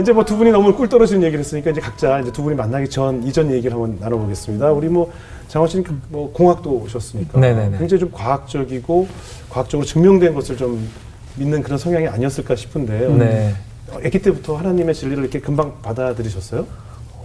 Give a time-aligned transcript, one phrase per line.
[0.00, 2.88] 이제 뭐 두 분이 너무 꿀 떨어지는 얘기를 했으니까 이제 각자 이제 두 분이 만나기
[2.88, 4.70] 전 이전 얘기를 한번 나눠보겠습니다.
[4.72, 5.10] 우리 뭐
[5.48, 7.78] 장원 씨는 그뭐 공학도 오셨으니까 네네네.
[7.78, 9.08] 굉장히 좀 과학적이고
[9.48, 10.88] 과학적으로 증명된 것을 좀
[11.36, 13.54] 믿는 그런 성향이 아니었을까 싶은데 네.
[13.90, 16.66] 어, 아기 때부터 하나님의 진리를 이렇게 금방 받아들이셨어요?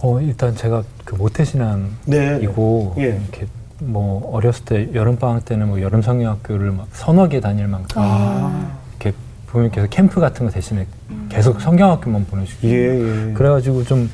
[0.00, 3.02] 어, 일단 제가 그 모태신앙이고 네.
[3.02, 3.06] 예.
[3.22, 3.46] 이렇게
[3.80, 8.76] 뭐 어렸을 때 여름 방학 때는 뭐 여름 성경학교를 막 서너 개 다닐 만큼 아.
[9.00, 9.16] 이렇게
[9.48, 10.86] 부모님께서 캠프 같은 거 대신에
[11.28, 13.32] 계속 성경학교만 보내주고 예, 예.
[13.34, 14.10] 그래가지고 좀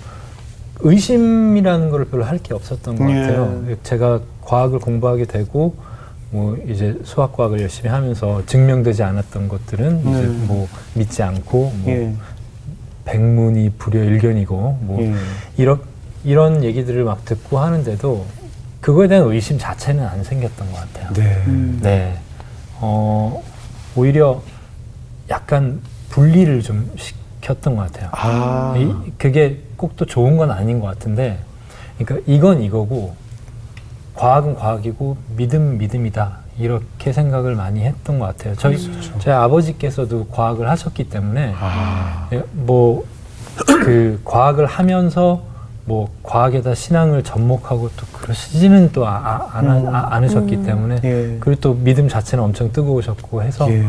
[0.80, 3.20] 의심이라는 걸 별로 할 게 없었던 것 예.
[3.20, 3.62] 같아요.
[3.82, 5.74] 제가 과학을 공부하게 되고
[6.30, 10.26] 뭐 이제 수학 과학을 열심히 하면서 증명되지 않았던 것들은 이제 네.
[10.46, 12.12] 뭐 믿지 않고 뭐 예.
[13.04, 15.14] 백문이 불여일견이고 뭐 예.
[15.56, 15.80] 이런
[16.24, 18.24] 이런 얘기들을 막 듣고 하는데도
[18.80, 21.12] 그거에 대한 의심 자체는 안 생겼던 것 같아요.
[21.14, 21.42] 네.
[21.82, 22.18] 네.
[22.80, 23.42] 어,
[23.96, 24.40] 오히려
[25.28, 28.10] 약간 분리를 좀 시켰던 것 같아요.
[28.12, 28.74] 아.
[28.76, 31.38] 이, 그게 꼭 또 좋은 건 아닌 것 같은데,
[31.98, 33.14] 그러니까 이건 이거고,
[34.14, 36.38] 과학은 과학이고, 믿음 믿음이다.
[36.58, 38.54] 이렇게 생각을 많이 했던 것 같아요.
[38.56, 38.76] 저희,
[39.18, 42.28] 저희 아버지께서도 과학을 하셨기 때문에, 아.
[42.32, 43.06] 예, 뭐,
[43.84, 45.42] 그 과학을 하면서
[45.84, 49.94] 뭐 과학에다 신앙을 접목하고 또 그러시지는 또 아, 아, 안, 음.
[49.94, 51.36] 아, 않으셨기 때문에 예.
[51.40, 53.84] 그리고 또 믿음 자체는 엄청 뜨거우셨고 해서 예.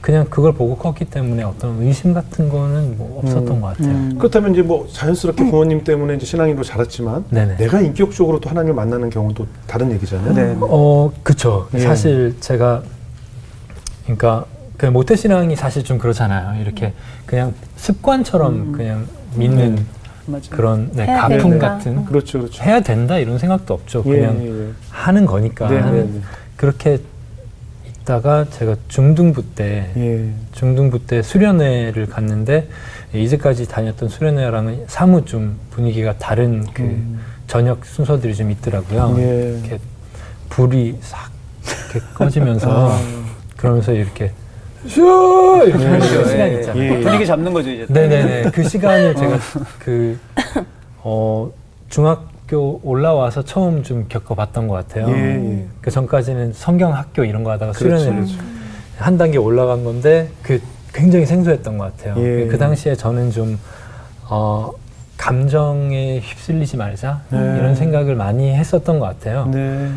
[0.00, 3.60] 그냥 그걸 보고 컸기 때문에 어떤 의심 같은 거는 뭐 없었던 음.
[3.60, 4.18] 것 같아요.
[4.18, 7.56] 그렇다면 이제 뭐 자연스럽게 부모님 때문에 이제 신앙인으로 자랐지만 네네.
[7.56, 10.34] 내가 인격적으로 또 하나님을 만나는 경우는 또 다른 얘기잖아요.
[10.34, 10.56] 네.
[10.60, 11.68] 어, 그쵸.
[11.74, 11.78] 예.
[11.80, 12.82] 사실 제가,
[14.04, 16.60] 그러니까 그 모태 신앙이 사실 좀 그렇잖아요.
[16.60, 16.92] 이렇게
[17.26, 19.86] 그냥 습관처럼 그냥 믿는
[20.26, 20.42] 맞아요.
[20.50, 21.58] 그런 네, 된다.
[21.58, 22.62] 같은 그렇죠, 그렇죠.
[22.64, 24.02] 해야 된다 이런 생각도 없죠.
[24.06, 24.70] 예, 그냥 예, 예.
[24.90, 25.68] 하는 거니까.
[25.68, 26.20] 네, 네, 네.
[26.56, 26.98] 그렇게
[28.04, 30.30] 있다가 제가 중등부 때 예.
[30.52, 32.68] 중등부 때 수련회를 갔는데
[33.14, 37.20] 이제까지 다녔던 수련회랑은 사뭇 좀 분위기가 다른 그 음.
[37.46, 39.16] 저녁 순서들이 좀 있더라고요.
[39.18, 39.58] 예.
[39.58, 39.78] 이렇게
[40.50, 41.30] 불이 싹
[41.92, 43.00] 이렇게 꺼지면서 아.
[43.56, 44.32] 그러면서 이렇게
[44.86, 46.28] 슈 이렇게 하는 그렇죠.
[46.28, 46.54] 시간 예.
[46.60, 46.82] 있잖아요.
[46.94, 47.00] 예.
[47.00, 47.86] 분위기 잡는 거죠 이제.
[47.88, 48.50] 네네네.
[48.50, 49.38] 그 시간을 제가
[49.78, 50.18] 그,
[51.02, 51.50] 어,
[51.88, 55.08] 중학교 올라와서 처음 좀 겪어봤던 것 같아요.
[55.08, 55.64] 예, 예.
[55.80, 58.42] 그 전까지는 성경 학교 이런 거 하다가 그렇죠, 수련회를 그렇죠.
[58.98, 60.60] 한 단계 올라간 건데 그
[60.92, 62.14] 굉장히 생소했던 것 같아요.
[62.24, 62.46] 예.
[62.46, 63.58] 그 당시에 저는 좀,
[64.28, 64.70] 어,
[65.16, 67.38] 감정에 휩쓸리지 말자 네.
[67.58, 69.46] 이런 생각을 많이 했었던 것 같아요.
[69.46, 69.88] 네.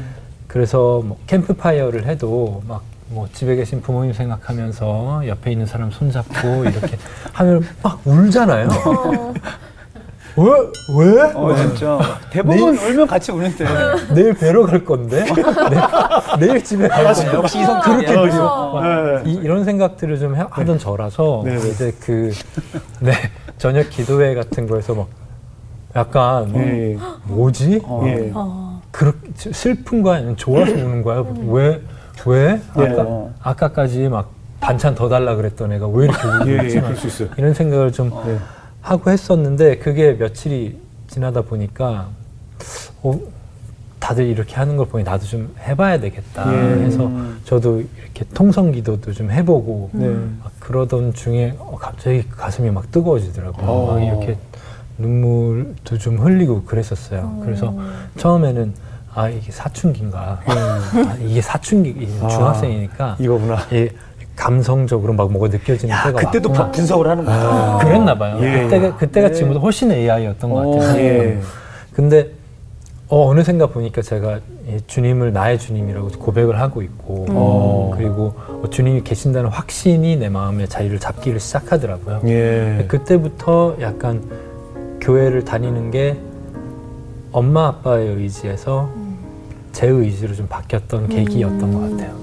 [0.48, 6.98] 그래서 뭐 캠프파이어를 해도 막 뭐 집에 계신 부모님 생각하면서 옆에 있는 사람 손잡고 이렇게
[7.34, 8.68] 하면 막 울잖아요.
[10.40, 10.46] 왜?
[11.16, 11.22] 왜?
[11.34, 11.98] 어 진짜
[12.30, 13.66] 대부분 울면 같이 우는데.
[14.14, 15.26] 내일 뵈러 갈 건데?
[16.40, 17.34] 내, 내일 집에 갈 건데?
[17.34, 18.82] 역시 이성 그렇게 들려.
[19.24, 19.32] 네.
[19.32, 21.70] 이, 이런 생각들을 좀 하- 하던 저라서 네, 네.
[21.70, 22.32] 이제 그
[23.00, 23.14] 네,
[23.58, 25.08] 저녁 기도회 같은 거에서 막
[25.96, 26.98] 약간 예.
[27.24, 27.82] 뭐지?
[28.04, 28.32] 예.
[28.36, 28.80] 어.
[28.92, 31.24] 그렇게 슬픈 거야 아니면 좋아서 우는 거야?
[31.48, 31.82] 왜?
[32.26, 32.62] 왜?
[32.80, 32.84] 예.
[32.84, 36.82] 아까, 아까까지 막 반찬 더 달라 그랬던 애가 왜 이렇게 울고 예, 예, 있지?
[36.82, 37.30] 그럴 수 있어요.
[37.38, 38.38] 이런 생각을 좀 네.
[38.82, 42.10] 하고 했었는데 그게 며칠이 지나다 보니까
[43.04, 43.20] 어,
[44.00, 46.86] 다들 이렇게 하는 걸 보니 나도 좀 해봐야 되겠다 예.
[46.86, 47.10] 해서
[47.46, 50.08] 저도 이렇게 통성 기도도 좀 해보고 네.
[50.42, 53.66] 막 그러던 중에 어, 갑자기 가슴이 막 뜨거워지더라고요.
[53.70, 53.94] 어.
[53.94, 54.38] 막 이렇게
[54.98, 57.42] 눈물도 좀 흘리고 그랬었어요.
[57.44, 57.76] 그래서
[58.18, 58.74] 처음에는
[59.18, 60.40] 아 이게 사춘기인가?
[60.46, 62.28] 아, 이게 사춘기 아.
[62.28, 63.58] 중학생이니까 이거구나.
[63.72, 63.90] 이
[64.36, 66.72] 감성적으로 막 뭐가 느껴지는 야 때가 그때도 왔구나.
[66.72, 67.36] 분석을 하는 거야.
[67.36, 67.80] 아.
[67.82, 68.38] 그랬나 봐요.
[68.42, 68.62] 예.
[68.62, 69.34] 그때가 그때가 네.
[69.34, 70.94] 지금보다 훨씬 AI였던 것 같아요.
[70.94, 71.00] 오.
[71.00, 71.40] 예.
[71.94, 72.30] 근데
[73.08, 77.94] 어, 어느샌가 보니까 제가 이 주님을 나의 주님이라고 고백을 하고 있고 어.
[77.98, 82.22] 그리고 어, 주님이 계신다는 확신이 내 마음에 자리를 잡기를 시작하더라고요.
[82.26, 82.86] 예.
[82.88, 84.22] 그때부터 약간
[85.02, 86.20] 교회를 다니는 게
[87.32, 89.07] 엄마 아빠의 의지에서
[89.78, 92.18] 제 의지로 좀 바뀌었던 계기였던 것 같아요.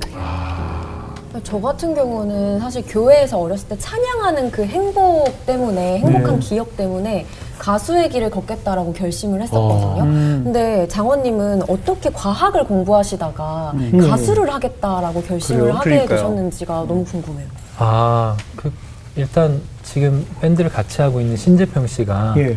[1.44, 6.40] 저 같은 경우는 사실 교회에서 어렸을 때 찬양하는 그 행복 때문에 행복한 네.
[6.40, 7.26] 기억 때문에
[7.61, 10.02] 가수의 길을 걷겠다라고 결심을 했었거든요.
[10.02, 10.40] 음.
[10.43, 14.08] 근데 장원님은 어떻게 과학을 공부하시다가 음.
[14.11, 15.75] 가수를 하겠다라고 결심을 그래요?
[15.75, 16.19] 하게 그러니까요.
[16.19, 17.46] 되셨는지가 너무 궁금해요.
[17.79, 18.73] 아, 그
[19.14, 22.56] 일단 지금 밴드를 같이 하고 있는 신재평 씨가 예.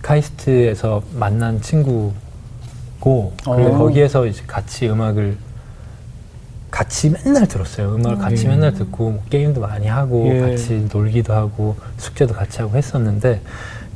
[0.00, 2.12] 카이스트에서 만난 친구
[3.06, 3.78] 고 그리고 어.
[3.78, 5.36] 거기에서 이제 같이 음악을
[6.72, 7.94] 같이 맨날 들었어요.
[7.94, 8.48] 음악을 같이 예.
[8.48, 10.40] 맨날 듣고 뭐 게임도 많이 하고 예.
[10.40, 13.42] 같이 놀기도 하고 숙제도 같이 하고 했었는데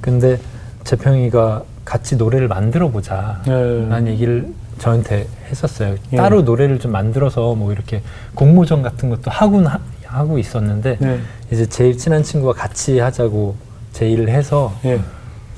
[0.01, 0.39] 근데
[0.85, 3.51] 재평이가 같이 노래를 만들어 보자 예.
[3.51, 5.97] 라는 얘기를 저한테 했었어요.
[6.13, 6.17] 예.
[6.17, 8.03] 따로 노래를 좀 만들어서 뭐 이렇게
[8.37, 9.61] 공모전 같은 것도 하고
[10.05, 11.21] 하고 있었는데 네.
[11.51, 13.57] 이제 제일 친한 친구가 같이 하자고
[13.93, 15.01] 제의를 해서 예.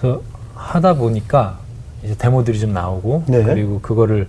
[0.00, 0.22] 그래서
[0.54, 1.58] 하다 보니까
[2.04, 3.42] 이제 데모들이 좀 나오고 네.
[3.42, 4.26] 그리고 그거를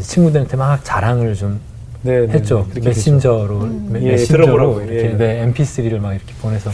[0.00, 1.60] 친구들한테 막 자랑을 좀
[2.02, 2.66] 네, 네, 했죠.
[2.74, 5.16] 네, 메신저로 메- 예, 메신저로 이렇게 예.
[5.16, 6.70] 네, MP3를 막 이렇게 보내서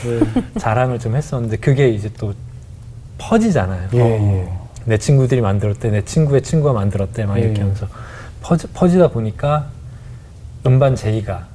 [0.58, 2.34] 자랑을 좀 했었는데 그게 이제 또
[3.18, 3.88] 퍼지잖아요.
[3.94, 4.52] 예, 예.
[4.86, 7.60] 내 친구들이 만들었대, 내 친구의 친구가 만들었대, 막 예, 이렇게 예.
[7.62, 7.86] 하면서
[8.42, 9.66] 퍼지, 퍼지 다 보니까
[10.66, 11.46] 음반 제의가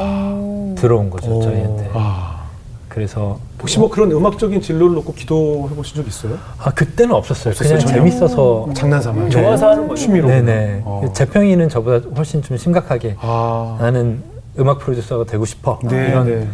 [0.00, 0.74] 어.
[0.78, 1.90] 들어온 거죠 오, 저희한테.
[1.94, 2.44] 아.
[2.88, 6.38] 그래서 혹시 뭐 그런 음악적인 진로를 놓고 기도해 보신 적 있어요?
[6.58, 7.52] 아 그때는 없었어요.
[7.52, 7.94] 없었어요, 그냥 전혀?
[7.98, 8.68] 재밌어서.
[8.74, 9.28] 장난삼아.
[9.30, 10.02] 좋아서 하는 거죠.
[10.02, 10.28] 취미로.
[10.28, 10.82] 네네.
[10.84, 11.10] 어.
[11.14, 13.76] 재평이는 저보다 훨씬 좀 심각하게 아.
[13.80, 14.22] 나는
[14.58, 16.48] 음악 프로듀서가 되고 싶어 네, 이런 네.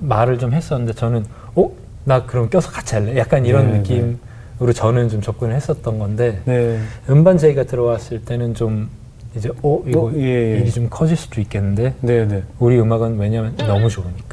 [0.00, 1.24] 말을 좀 했었는데 저는
[1.54, 1.70] 어?
[2.04, 3.16] 나 그럼 껴서 같이 할래?
[3.16, 6.80] 약간 이런 네, 느낌으로 저는 좀 접근을 했었던 건데 네.
[7.08, 8.88] 음반 제의가 들어왔을 때는 좀
[9.36, 10.58] 이제 어 이거 어, 예, 예.
[10.58, 12.42] 일이 좀 커질 수도 있겠는데 네, 네.
[12.58, 14.29] 우리 음악은 왜냐면 너무 좋으니까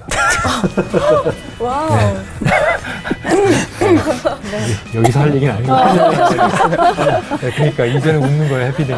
[1.59, 1.89] 와우.
[4.95, 5.73] 여기서 할 얘기는 아니고
[7.41, 8.95] 네, 그러니까 이제는 웃는 거예요 happy day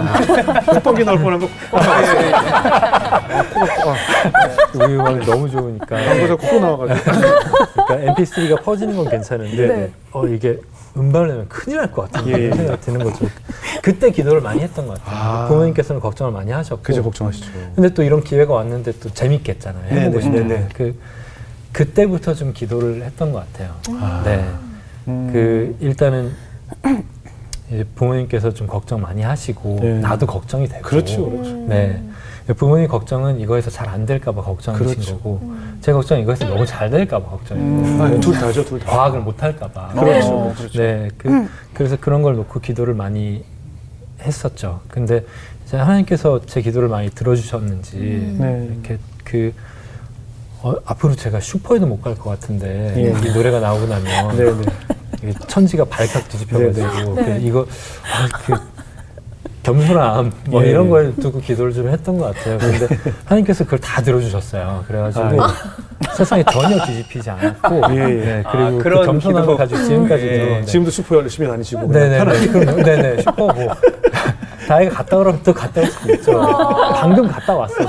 [0.66, 1.48] 콧방귀 나올 뻔한 거.
[1.72, 2.34] 아, 예, 예.
[2.34, 3.96] 아, 아,
[4.75, 7.12] 우리 음악이 너무 좋으니까 방구에서 코 나와가지고.
[7.88, 9.92] 그러니까 MP3가 퍼지는 건 괜찮은데 네.
[10.12, 10.60] 어 이게
[10.98, 12.51] 음반을 내면 큰일 날 것 같은 예, 예.
[12.51, 13.25] 생각이 드는 거죠.
[13.81, 15.18] 그때 기도를 많이 했던 것 같아요.
[15.44, 15.48] 아.
[15.48, 16.81] 부모님께서는 걱정을 많이 하셨고.
[16.84, 17.48] 그죠, 걱정하시죠.
[17.75, 19.84] 근데 또 이런 기회가 왔는데 또 재밌겠잖아요.
[19.94, 20.68] 네, 해보고 네, 싶은 네, 네.
[20.74, 20.96] 그
[21.71, 23.75] 그때부터 좀 기도를 했던 것 같아요.
[24.00, 24.21] 아.
[24.25, 24.45] 네.
[25.07, 25.30] 음.
[25.31, 26.31] 그 일단은
[27.95, 30.00] 부모님께서 좀 걱정 많이 하시고 네.
[30.00, 30.81] 나도 걱정이 되고.
[30.81, 31.51] 그렇죠, 그렇죠.
[31.68, 32.04] 네.
[32.57, 35.18] 부모님 걱정은 이거에서 잘 안 될까봐 걱정이신 그렇죠.
[35.18, 35.39] 거고
[35.81, 38.88] 제 걱정은 이거에서 너무 잘 될까봐 걱정이고 아, 둘 다죠, 둘 다.
[38.89, 39.89] 과학을 못 할까봐.
[40.00, 40.80] 그렇죠, 그렇죠.
[40.80, 43.44] 네, 그, 그래서 그런 걸 놓고 기도를 많이
[44.22, 44.81] 했었죠.
[44.88, 45.24] 근데
[45.72, 48.68] 하나님께서 제 기도를 많이 들어주셨는지 네.
[48.74, 49.54] 이렇게 그
[50.62, 53.28] 어, 앞으로 제가 슈퍼에도 못 갈 것 같은데 예.
[53.28, 54.62] 이 노래가 나오고 나면 네, 네.
[55.24, 57.66] 이게 천지가 발칵 뒤집혀가지고 네, 그 이거
[58.14, 58.54] 아, 그
[59.64, 60.70] 겸손함 뭐 예.
[60.70, 62.58] 이런 걸 두고 기도를 좀 했던 것 같아요.
[62.58, 62.88] 근데
[63.26, 64.86] 하나님께서 그걸 다 들어주셨어요.
[64.88, 65.54] 그래가지고 아,
[66.16, 68.06] 세상이 전혀 뒤집히지 않았고 예, 예.
[68.26, 69.58] 네, 아, 그리고 그 그런 겸손함을 기도.
[69.58, 70.38] 가지고 지금까지도 예.
[70.60, 70.66] 네.
[70.66, 71.88] 지금도 슈퍼 열심히 다니시고.
[71.92, 72.18] 네네.
[72.18, 72.84] 편하게.
[72.84, 73.22] 네네.
[73.22, 73.54] 슈퍼고.
[74.69, 76.39] 다이가 갔다 오라면 또 갔다 올 수도 있죠.
[76.94, 77.88] 방금 갔다 왔어요.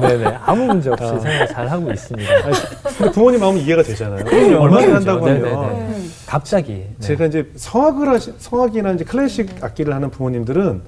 [0.00, 0.38] 네네.
[0.44, 1.18] 아무 문제 없이 아.
[1.20, 2.28] 생활 잘 하고 있습니다.
[2.44, 2.56] 아니,
[2.98, 4.24] 근데 부모님 마음은 이해가 되잖아요.
[4.58, 4.94] 얼마나.
[4.96, 5.42] 한다고 하면.
[5.42, 6.00] 네네네.
[6.26, 6.72] 갑자기.
[6.72, 6.94] 네.
[6.98, 10.82] 제가 이제 성악을 하시, 성악이나 이제 클래식 악기를 하는 부모님들은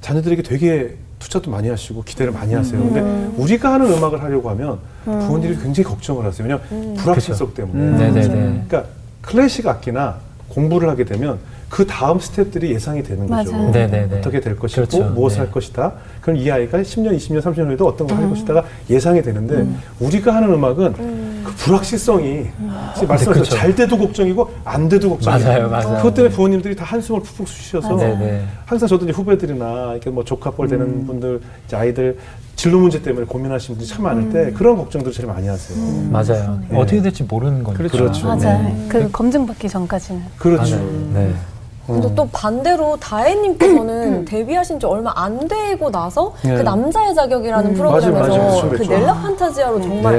[0.00, 2.80] 자녀들에게 되게 투자도 많이 하시고 기대를 많이 하세요.
[2.80, 3.00] 근데
[3.36, 6.44] 우리가 하는 음악을 하려고 하면 부모님들이 굉장히 걱정을 하세요.
[6.44, 7.78] 왜냐하면 불확실성 때문에.
[7.80, 7.96] 음.
[7.98, 8.64] 네네네.
[8.68, 8.84] 그러니까
[9.20, 10.16] 클래식 악기나
[10.48, 11.38] 공부를 하게 되면
[11.72, 13.50] 그 다음 스텝들이 예상이 되는 거죠.
[13.50, 13.70] 맞아요.
[13.70, 14.18] 네네네.
[14.18, 15.04] 어떻게 될 것이고 그렇죠.
[15.14, 15.44] 무엇을 네.
[15.44, 15.94] 할 것이다.
[16.20, 19.66] 그럼 이 아이가 10년, 20년, 30년 후에도 어떤 걸할 것이다가 예상이 되는데
[19.98, 22.44] 우리가 하는 음악은 그 불확실성이
[22.94, 23.56] 지금 말씀하신 그렇죠.
[23.56, 25.48] 잘 돼도 걱정이고 안 돼도 걱정이에요.
[25.48, 25.96] 맞아요, 맞아요.
[25.96, 27.98] 그것 때문에 부모님들이 다 한숨을 푹푹 쉬셔서.
[28.66, 32.18] 항상 저도 이제 후배들이나 이렇게 뭐 조카뻘 되는 분들 이제 아이들
[32.54, 35.78] 진로 문제 때문에 고민하시는 분들이 참 많을 때 그런 걱정들을 제일 많이 하세요.
[36.10, 36.60] 맞아요.
[36.68, 36.78] 네.
[36.78, 37.88] 어떻게 될지 모르는 거니까.
[37.88, 38.26] 그렇죠.
[38.26, 38.62] 맞아요.
[38.62, 38.86] 네.
[38.90, 40.20] 그 검증 받기 전까지는.
[40.36, 40.76] 그렇죠.
[40.76, 40.90] 맞아요.
[41.14, 41.34] 네.
[41.86, 46.56] 근데 또 반대로 다혜님께서는 데뷔하신 지 얼마 안 되고 나서 네.
[46.56, 48.50] 그 남자의 자격이라는 프로그램에서 맞아요, 맞아요.
[48.50, 48.92] 그렇죠, 그 그렇죠.
[48.92, 50.12] 넬라 판타지아로 정말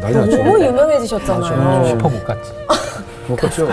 [0.00, 0.36] 네.
[0.36, 1.56] 너무 유명해지셨잖아요.
[1.56, 1.84] 맞아요.
[1.88, 2.52] 슈퍼 못 갔지.
[3.28, 3.66] 못 갔죠.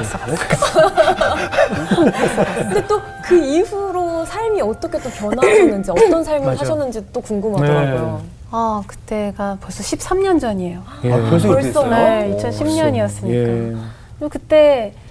[2.69, 6.55] 근데 또 그 이후로 삶이 어떻게 또 변화하셨는지 어떤 삶을.
[6.57, 8.21] 사셨는지 또 궁금하더라고요.
[8.51, 10.81] 아 그때가 벌써 13년 전이에요.
[11.05, 11.11] 예.
[11.11, 11.55] 아, 벌써?
[11.55, 11.89] 됐어요?
[11.89, 13.29] 네, 2010년이었으니까.
[13.29, 13.75] 예.
[14.19, 15.04] 그리고 그때 그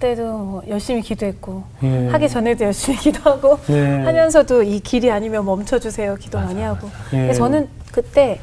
[0.00, 2.08] 때도 뭐 열심히 기도했고 예.
[2.08, 4.02] 하기 전에도 열심히 기도하고 예.
[4.04, 6.88] 하면서도 이 길이 아니면 멈춰주세요 기도 많이 하고.
[7.12, 7.32] 예.
[7.32, 8.40] 저는 그때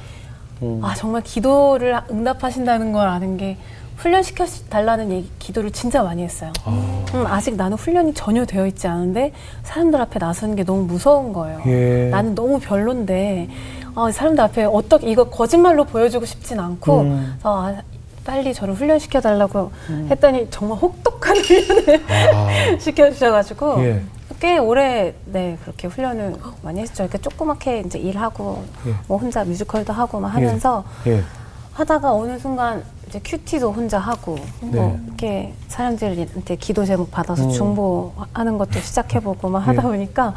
[0.62, 0.80] 음.
[0.84, 3.58] 아 정말 기도를 응답하신다는 걸 아는 게
[3.98, 6.54] 훈련시켜 달라는 얘기, 기도를 진짜 많이 했어요.
[6.68, 9.34] 음, 아직 나는 훈련이 전혀 되어 있지 않은데
[9.64, 11.62] 사람들 앞에 나서는 게 너무 무서운 거예요.
[11.66, 12.10] 예.
[12.12, 13.50] 나는 너무 별론데
[13.96, 17.34] 어, 사람들 앞에 어떻게 이거 거짓말로 보여주고 싶진 않고 음.
[17.34, 17.82] 그래서 아,
[18.28, 19.72] 빨리 저를 훈련시켜 달라고
[20.10, 22.78] 했더니 정말 혹독한 훈련을 아.
[22.78, 24.02] 시켜주셔가지고 예.
[24.42, 27.04] 꽤 오래 네 그렇게 훈련을 많이 했죠.
[27.04, 28.94] 이렇게 조그맣게 이제 일하고 예.
[29.08, 31.24] 뭐 혼자 뮤지컬도 하고 막 하면서 예.
[31.72, 35.00] 하다가 어느 순간 이제 큐티도 혼자 하고 뭐 네.
[35.08, 37.50] 이렇게 사람들한테 기도 제목 받아서 음.
[37.50, 39.88] 중보하는 것도 시작해보고 막 하다 예.
[39.88, 40.34] 보니까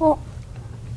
[0.00, 0.18] 어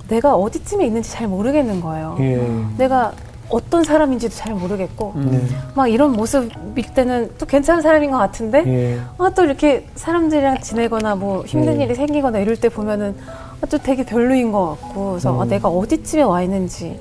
[0.07, 2.17] 내가 어디쯤에 있는지 잘 모르겠는 거예요.
[2.21, 2.41] 예.
[2.77, 3.13] 내가
[3.49, 5.45] 어떤 사람인지도 잘 모르겠고 네.
[5.75, 8.99] 막 이런 모습일 때는 또 괜찮은 사람인 것 같은데 예.
[9.17, 11.81] 아, 또 이렇게 사람들이랑 지내거나 뭐 힘든 음.
[11.81, 13.15] 일이 생기거나 이럴 때 보면은
[13.61, 15.49] 아, 또 되게 별로인 것 같고 그래서 아, 음.
[15.49, 16.99] 내가 어디쯤에 와 있는지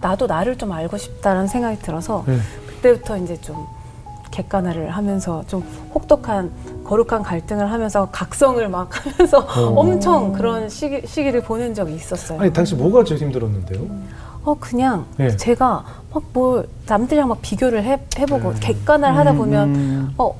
[0.00, 2.38] 나도 나를 좀 알고 싶다라는 생각이 들어서 예.
[2.66, 3.66] 그때부터 이제 좀
[4.30, 5.62] 객관화를 하면서 좀
[5.94, 6.50] 혹독한
[6.84, 9.38] 거룩한 갈등을 하면서 각성을 막 하면서
[9.70, 12.40] 엄청 그런 시기, 시기를 보낸 적이 있었어요.
[12.40, 13.86] 아니 당시 뭐가 제일 힘들었는데요?
[14.44, 15.36] 어 그냥 예.
[15.36, 18.56] 제가 막 뭘 남들이랑 막 비교를 해, 해보고 음.
[18.60, 20.14] 객관화를 하다 보면 음.
[20.16, 20.32] 어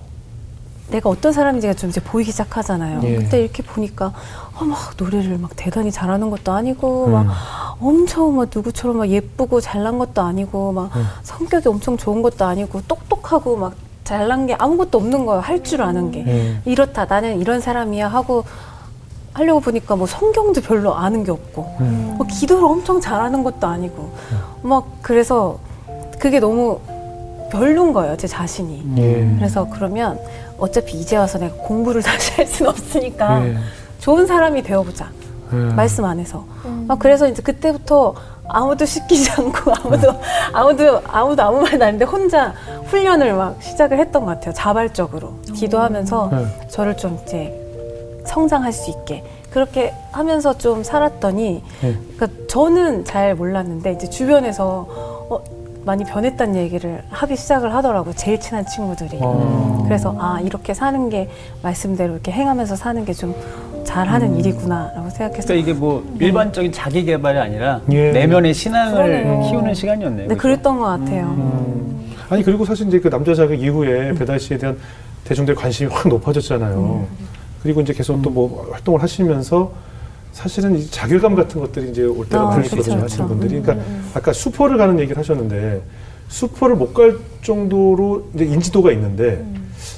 [0.90, 3.00] 내가 어떤 사람인지가 좀 이제 보이기 시작하잖아요.
[3.04, 3.16] 예.
[3.16, 4.12] 그때 이렇게 보니까
[4.60, 7.12] 어, 막 노래를 막 대단히 잘하는 것도 아니고 음.
[7.12, 7.26] 막
[7.80, 11.04] 엄청 막 누구처럼 막 예쁘고 잘난 것도 아니고 막 음.
[11.24, 15.40] 성격이 엄청 좋은 것도 아니고 똑똑하고 막 잘난 게 아무것도 없는 거예요.
[15.40, 16.62] 할 줄 아는 게 음.
[16.66, 18.44] 이렇다 나는 이런 사람이야 하고
[19.34, 22.14] 하려고 보니까 뭐 성경도 별로 아는 게 없고 음.
[22.16, 24.14] 뭐 기도를 엄청 잘하는 것도 아니고
[24.62, 25.58] 막 그래서
[26.18, 26.80] 그게 너무
[27.50, 29.34] 별론 거예요 제 자신이 예.
[29.36, 30.18] 그래서 그러면
[30.58, 33.56] 어차피 이제 와서 내가 공부를 다시 할 수는 없으니까 예.
[33.98, 35.08] 좋은 사람이 되어보자
[35.52, 35.56] 예.
[35.74, 36.44] 말씀 안에서
[36.88, 38.14] 아, 그래서 이제 그때부터
[38.48, 40.14] 아무도 시키지 않고 아무도
[40.52, 42.54] 아무도 아무도 아무 말도 안 했는데 혼자
[42.86, 46.68] 훈련을 막 시작을 했던 것 같아요 자발적으로 기도하면서 네.
[46.68, 47.63] 저를 좀 이제
[48.24, 51.94] 성장할 수 있게 그렇게 하면서 좀 살았더니 네.
[52.16, 54.86] 그러니까 저는 잘 몰랐는데 이제 주변에서
[55.30, 55.40] 어,
[55.84, 59.82] 많이 변했다는 얘기를 하기 시작을 하더라고요 제일 친한 친구들이 어.
[59.86, 61.28] 그래서 아 이렇게 사는 게
[61.62, 63.34] 말씀대로 이렇게 행하면서 사는 게 좀
[63.84, 64.38] 잘하는 음.
[64.40, 68.12] 일이구나라고 생각해서 그러니까 이게 뭐 일반적인 자기 개발이 아니라 예.
[68.12, 69.42] 내면의 신앙을 그러네요.
[69.42, 70.22] 키우는 시간이었네요.
[70.28, 70.40] 네, 그죠?
[70.40, 71.26] 그랬던 것 같아요.
[71.26, 72.14] 음.
[72.30, 74.78] 아니 그리고 사실 이제 그 남자 자극 이후에 배달 씨에 대한
[75.24, 77.06] 대중들의 관심이 확 높아졌잖아요.
[77.64, 79.72] 그리고 이제 계속 또 뭐 활동을 하시면서
[80.32, 83.02] 사실은 이 자결감 같은 것들이 이제 올 때가 아, 많이 있거든요.
[83.02, 83.60] 하시는 분들이.
[83.60, 85.82] 그러니까 아까 수포를 가는 얘기를 하셨는데
[86.28, 89.44] 수포를 못 갈 정도로 이제 인지도가 있는데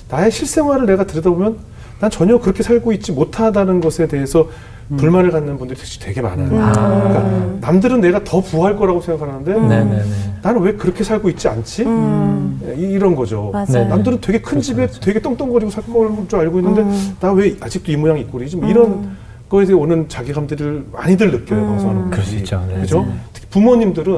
[0.09, 1.59] 나의 실생활을 내가 들여다보면
[2.01, 4.49] 난 전혀 그렇게 살고 있지 못하다는 것에 대해서
[4.97, 6.49] 불만을 갖는 분들이 사실 되게 많아요.
[6.49, 10.03] 그러니까 남들은 내가 더 부할 거라고 생각하는데 네네네.
[10.43, 11.83] 나는 왜 그렇게 살고 있지 않지?
[11.85, 13.51] 음, 이- 이런 거죠.
[13.53, 13.67] 맞아요.
[13.69, 13.85] 네.
[13.89, 17.17] 남들은 되게 큰 집에 되게 똥똥거리고 살걸줄 알고 있는데 음.
[17.21, 18.57] 나왜 아직도 이 모양 이 꼴이지?
[18.59, 19.17] 뭐 이런
[19.49, 21.67] 거에 대해 오는 자괴감들을 많이들 느껴요 음.
[21.67, 22.21] 방송하는 분들이.
[22.23, 22.65] 그럴 수 있죠.
[22.69, 22.81] 네.
[22.81, 23.01] 그죠?
[23.05, 23.13] 네.
[23.57, 24.15] 부모님들은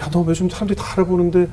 [0.00, 1.46] 야 너 요즘 사람들이 다 알아보는데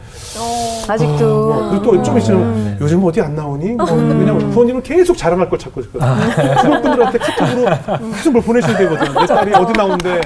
[0.87, 2.77] 아직도 뭐, 그리고 또 좀 있으면 음.
[2.81, 3.71] 요즘 어디 안 나오니?
[3.73, 6.11] 뭐 왜냐면 부모님은 계속 자랑할 걸 찾고 있거든요.
[6.61, 7.65] 주변 분들한테 카톡으로
[8.15, 9.19] 계속 뭘 보내셔야 되거든요.
[9.19, 10.21] 내 딸이 어디 나오는데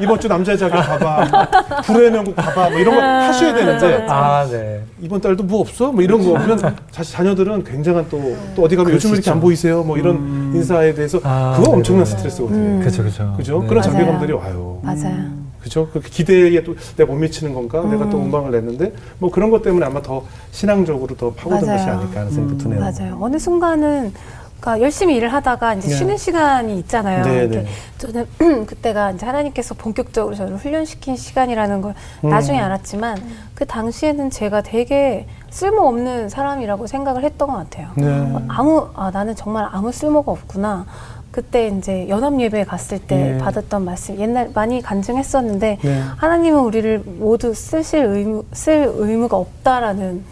[0.00, 1.80] 이번 주 남자의 자격 봐봐.
[1.82, 2.70] 불후의 명곡 봐봐.
[2.70, 4.82] 뭐 이런 거 하셔야 되는데 아, 네.
[5.00, 5.92] 이번 달도 뭐 없어?
[5.92, 9.40] 뭐 이런 거 보면 사실 자녀들은 굉장한 또, 또 어디 가면 요즘 왜 이렇게 안
[9.40, 9.82] 보이세요?
[9.82, 12.16] 뭐 이런 인사에 대해서 아, 그거 엄청난 네네.
[12.16, 12.84] 스트레스거든요.
[12.84, 13.34] 그죠, 그죠.
[13.36, 13.60] 그죠?
[13.60, 13.68] 네.
[13.68, 13.92] 그런 맞아요.
[13.92, 14.78] 자괴감들이 와요.
[14.82, 15.40] 맞아요.
[15.62, 15.88] 그죠?
[15.92, 17.82] 그 기대에 또 내가 못 미치는 건가?
[17.82, 21.78] 내가 또 음방을 냈는데 뭐 그런 것 때문에 아마 더 신앙적으로 더 파고든 맞아요.
[21.78, 22.80] 것이 아닐까 하는 생각도 드네요.
[22.80, 23.18] 맞아요.
[23.20, 24.12] 어느 순간은
[24.60, 25.94] 그러니까 열심히 일을 하다가 이제 네.
[25.94, 27.24] 쉬는 시간이 있잖아요.
[27.24, 27.66] 네, 네.
[27.98, 28.26] 저는
[28.66, 32.28] 그때가 이제 하나님께서 본격적으로 저를 훈련시킨 시간이라는 걸 음.
[32.30, 33.18] 나중에 알았지만
[33.54, 37.88] 그 당시에는 제가 되게 쓸모없는 사람이라고 생각을 했던 것 같아요.
[37.96, 38.34] 네.
[38.48, 40.86] 아무 아 나는 정말 아무 쓸모가 없구나.
[41.30, 43.38] 그때 이제 연합 예배 갔을 때 예.
[43.38, 46.00] 받았던 말씀 옛날 많이 간증했었는데 네.
[46.16, 50.24] 하나님은 우리를 모두 쓰실 의무 쓸 의무가 없다라는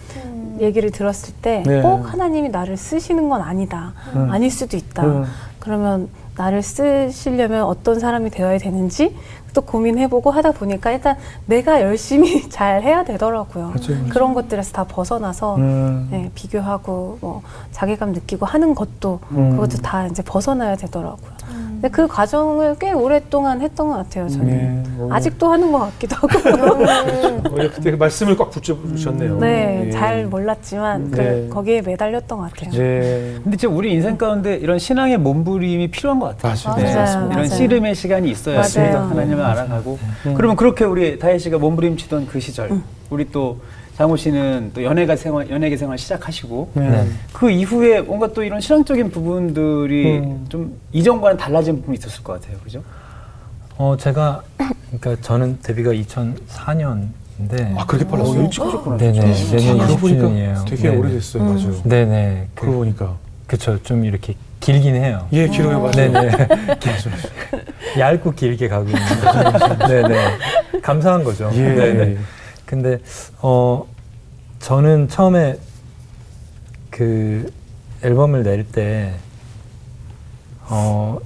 [0.60, 1.82] 얘기를 들었을 때 네.
[1.82, 3.92] 꼭 하나님이 나를 쓰시는 건 아니다.
[4.14, 4.28] 음.
[4.30, 5.04] 아닐 수도 있다.
[5.04, 5.24] 음.
[5.60, 9.14] 그러면 나를 쓰시려면 어떤 사람이 되어야 되는지
[9.58, 13.64] 또 고민해보고 하다 보니까 일단 내가 열심히 잘 해야 되더라고요.
[13.64, 14.08] 맞아요, 맞아요.
[14.10, 16.06] 그런 것들에서 다 벗어나서 음.
[16.12, 19.50] 네, 비교하고 뭐 자괴감 느끼고 하는 것도 음.
[19.52, 21.38] 그것도 다 이제 벗어나야 되더라고요.
[21.78, 24.28] 근데 그 과정을 꽤 오랫동안 했던 것 같아요.
[24.28, 24.82] 저는 네.
[24.98, 25.12] 오.
[25.12, 26.28] 아직도 하는 것 같기도 하고.
[27.54, 29.38] 오히려 그때 그 말씀을 꽉 붙여주셨네요.
[29.38, 29.90] 네, 예.
[29.92, 31.48] 잘 몰랐지만 그 네.
[31.48, 32.70] 거기에 매달렸던 것 같아요.
[32.74, 33.38] 예.
[33.44, 36.54] 근데 진짜 우리 인생 가운데 이런 신앙의 몸부림이 필요한 것 같아요.
[36.74, 36.94] 맞아요.
[36.94, 37.46] 맞아요, 이런 맞아요.
[37.46, 38.98] 씨름의 시간이 있어야 맞아요.
[39.10, 39.98] 하나님을 알아가고.
[40.26, 40.34] 음.
[40.34, 42.70] 그러면 그렇게 우리 다혜 씨가 몸부림치던 그 시절,
[43.10, 43.60] 우리 또
[43.96, 47.08] 장호 씨는 또 연예가 생활, 연예계 생활 시작하시고 네.
[47.32, 50.46] 그 이후에 뭔가 또 이런 신앙적인 부분들이 음.
[50.48, 52.58] 좀 이전과는 달라진 부분이 있었을 것 같아요.
[52.62, 52.82] 그죠?
[53.76, 54.42] 어, 제가,
[55.00, 57.76] 그러니까 저는 데뷔가 2004년인데.
[57.76, 58.42] 아 그렇게 빨랐어요?
[58.42, 58.96] 일찍 하셨구나.
[58.98, 59.34] 네네.
[59.50, 60.66] 내년 그러고 보니까 20주년이에요.
[60.66, 61.42] 되게 오래됐어요.
[61.42, 61.82] 맞아요.
[61.82, 62.48] 네네.
[62.54, 63.16] 그러고 그, 보니까
[63.48, 63.82] 그쵸.
[63.82, 65.26] 좀 이렇게 길긴 해요.
[65.32, 65.80] 예 길어요.
[65.80, 65.92] 맞아요.
[65.92, 66.48] 네네.
[67.98, 69.78] 얇고 길게 가고 있는 거죠.
[69.86, 70.38] 네네.
[70.82, 71.50] 감사한 거죠.
[71.54, 71.62] 예.
[71.62, 72.18] 네네.
[72.66, 72.98] 근데,
[73.40, 73.86] 어,
[74.60, 75.58] 저는 처음에
[76.90, 77.50] 그
[78.02, 79.14] 앨범을 낼 때,
[80.68, 81.18] 어,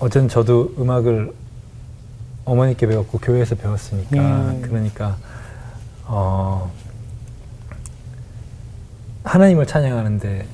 [0.00, 1.32] 어쨌든 저도 음악을
[2.44, 4.62] 어머니께 배웠고 교회에서 배웠으니까, 음.
[4.62, 5.16] 그러니까,
[6.06, 6.72] 어,
[9.24, 10.46] 하나님을 찬양하는데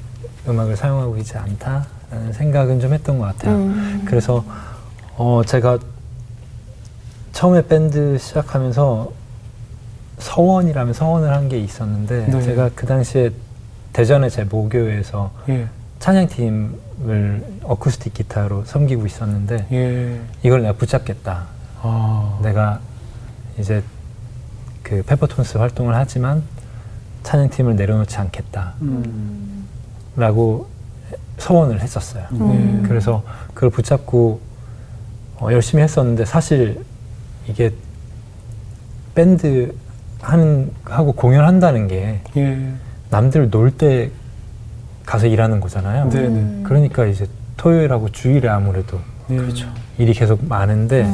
[0.48, 3.56] 음악을 사용하고 있지 않다라는 생각은 좀 했던 것 같아요.
[3.56, 4.02] 음.
[4.06, 4.44] 그래서
[5.16, 5.78] 어 제가
[7.32, 9.12] 처음에 밴드 시작하면서
[10.18, 12.42] 서원이라면 서원을 한 게 있었는데 네.
[12.42, 13.30] 제가 그 당시에
[13.92, 15.68] 대전의 제 모교에서 예.
[15.98, 20.20] 찬양팀을 어쿠스틱 기타로 섬기고 있었는데 예.
[20.42, 21.46] 이걸 내가 붙잡겠다.
[21.82, 22.38] 아.
[22.42, 22.80] 내가
[23.58, 23.82] 이제
[24.82, 26.42] 그 페퍼톤스 활동을 하지만
[27.24, 28.74] 찬양팀을 내려놓지 않겠다
[30.16, 30.66] 라고
[31.10, 31.16] 음.
[31.38, 32.24] 서원을 했었어요.
[32.32, 32.84] 음.
[32.86, 33.22] 그래서
[33.54, 34.40] 그걸 붙잡고
[35.40, 36.84] 어, 열심히 했었는데 사실
[37.48, 37.72] 이게
[39.14, 39.74] 밴드
[40.20, 42.58] 하는 하고 공연한다는 게 예.
[43.10, 44.10] 남들 놀 때
[45.04, 46.08] 가서 일하는 거잖아요.
[46.08, 46.62] 네네.
[46.62, 47.26] 그러니까 이제
[47.58, 48.98] 토요일하고 주일에 아무래도
[49.30, 49.36] 예.
[49.36, 49.68] 그렇죠.
[49.98, 51.06] 일이 계속 많은데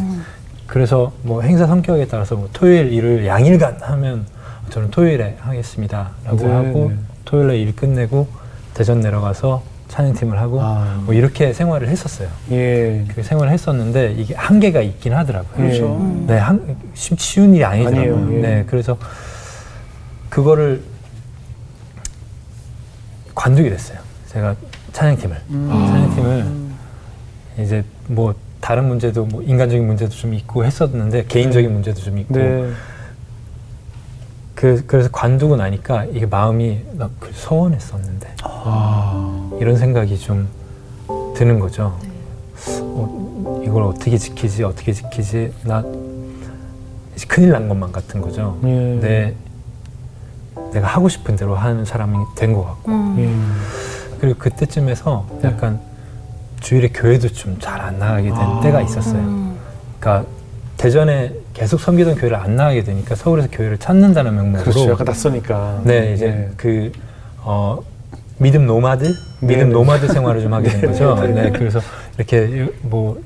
[0.66, 4.26] 그래서 뭐 행사 성격에 따라서 뭐 토요일 일을 양일간 하면
[4.70, 6.96] 저는 토요일에 하겠습니다라고 네, 하고 네.
[7.24, 8.28] 토요일에 일 끝내고
[8.80, 11.02] 대전 내려가서 찬양팀을 하고 아.
[11.04, 12.30] 뭐 이렇게 생활을 했었어요.
[12.50, 13.02] 예.
[13.04, 15.54] 그렇게 생활을 했었는데 이게 한계가 있긴 하더라고요.
[15.54, 15.96] 그렇죠.
[15.96, 16.24] 음.
[16.26, 18.16] 네, 한, 쉽- 쉬운 일이 아니더라고요.
[18.16, 18.40] 아니에요, 예.
[18.40, 18.96] 네, 그래서
[20.30, 20.80] 그거를
[23.34, 23.98] 관두게 됐어요.
[24.28, 24.56] 제가
[24.94, 25.36] 찬양팀을.
[25.50, 25.68] 음.
[25.68, 26.46] 찬양팀을
[27.62, 32.70] 이제 뭐 다른 문제도 뭐 인간적인 문제도 좀 있고 했었는데 개인적인 문제도 좀 있고 네.
[34.60, 39.50] 그, 그래서 관두고 나니까 이게 마음이 막그 서운했었는데 아.
[39.58, 40.48] 이런 생각이 좀
[41.34, 41.96] 드는 거죠.
[42.82, 45.82] 어, 이걸 어떻게 지키지 어떻게 지키지 나
[47.16, 48.58] 이제 큰일 난 것만 같은 거죠.
[48.64, 48.68] 예.
[49.00, 49.34] 내
[50.74, 53.16] 내가 하고 싶은 대로 하는 사람이 된 것 같고 음.
[53.18, 54.18] 예.
[54.20, 55.48] 그리고 그때쯤에서 네.
[55.48, 55.80] 약간
[56.60, 58.60] 주일에 교회도 좀 잘 안 나가게 된 아.
[58.60, 59.22] 때가 있었어요.
[59.22, 59.56] 음.
[59.98, 60.28] 그러니까
[60.76, 64.90] 대전에 계속 섬기던 교회를 안 나가게 되니까 서울에서 교회를 찾는다는 명목으로 그렇죠.
[64.90, 65.82] 약간 낯서니까.
[65.84, 66.48] 네 이제 예.
[66.56, 66.92] 그
[67.42, 67.82] 믿음
[68.38, 69.72] 믿음 nomad 믿음 네.
[69.72, 71.14] nomad 생활을 좀 하게 된 네, 거죠.
[71.16, 71.80] 네, 네, 그래서
[72.16, 73.20] 이렇게 요- 뭐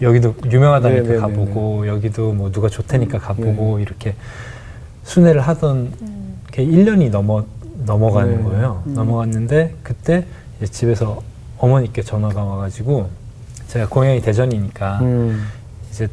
[0.00, 4.14] 여기도 유명하다니까 네, 네, 가보고 여기도 뭐 누가 좋다니까 가보고 이렇게
[5.04, 5.92] 순회를 하던
[6.50, 7.44] 게 1년이 넘어
[7.84, 8.42] 넘어가는 네.
[8.44, 8.82] 거예요.
[8.86, 8.94] 음.
[8.94, 10.24] 넘어갔는데 그때
[10.58, 11.20] 이제 집에서
[11.58, 13.08] 어머니께 전화가 와가지고
[13.68, 15.46] 제가 고향이 대전이니까 음.
[15.90, 16.06] 이제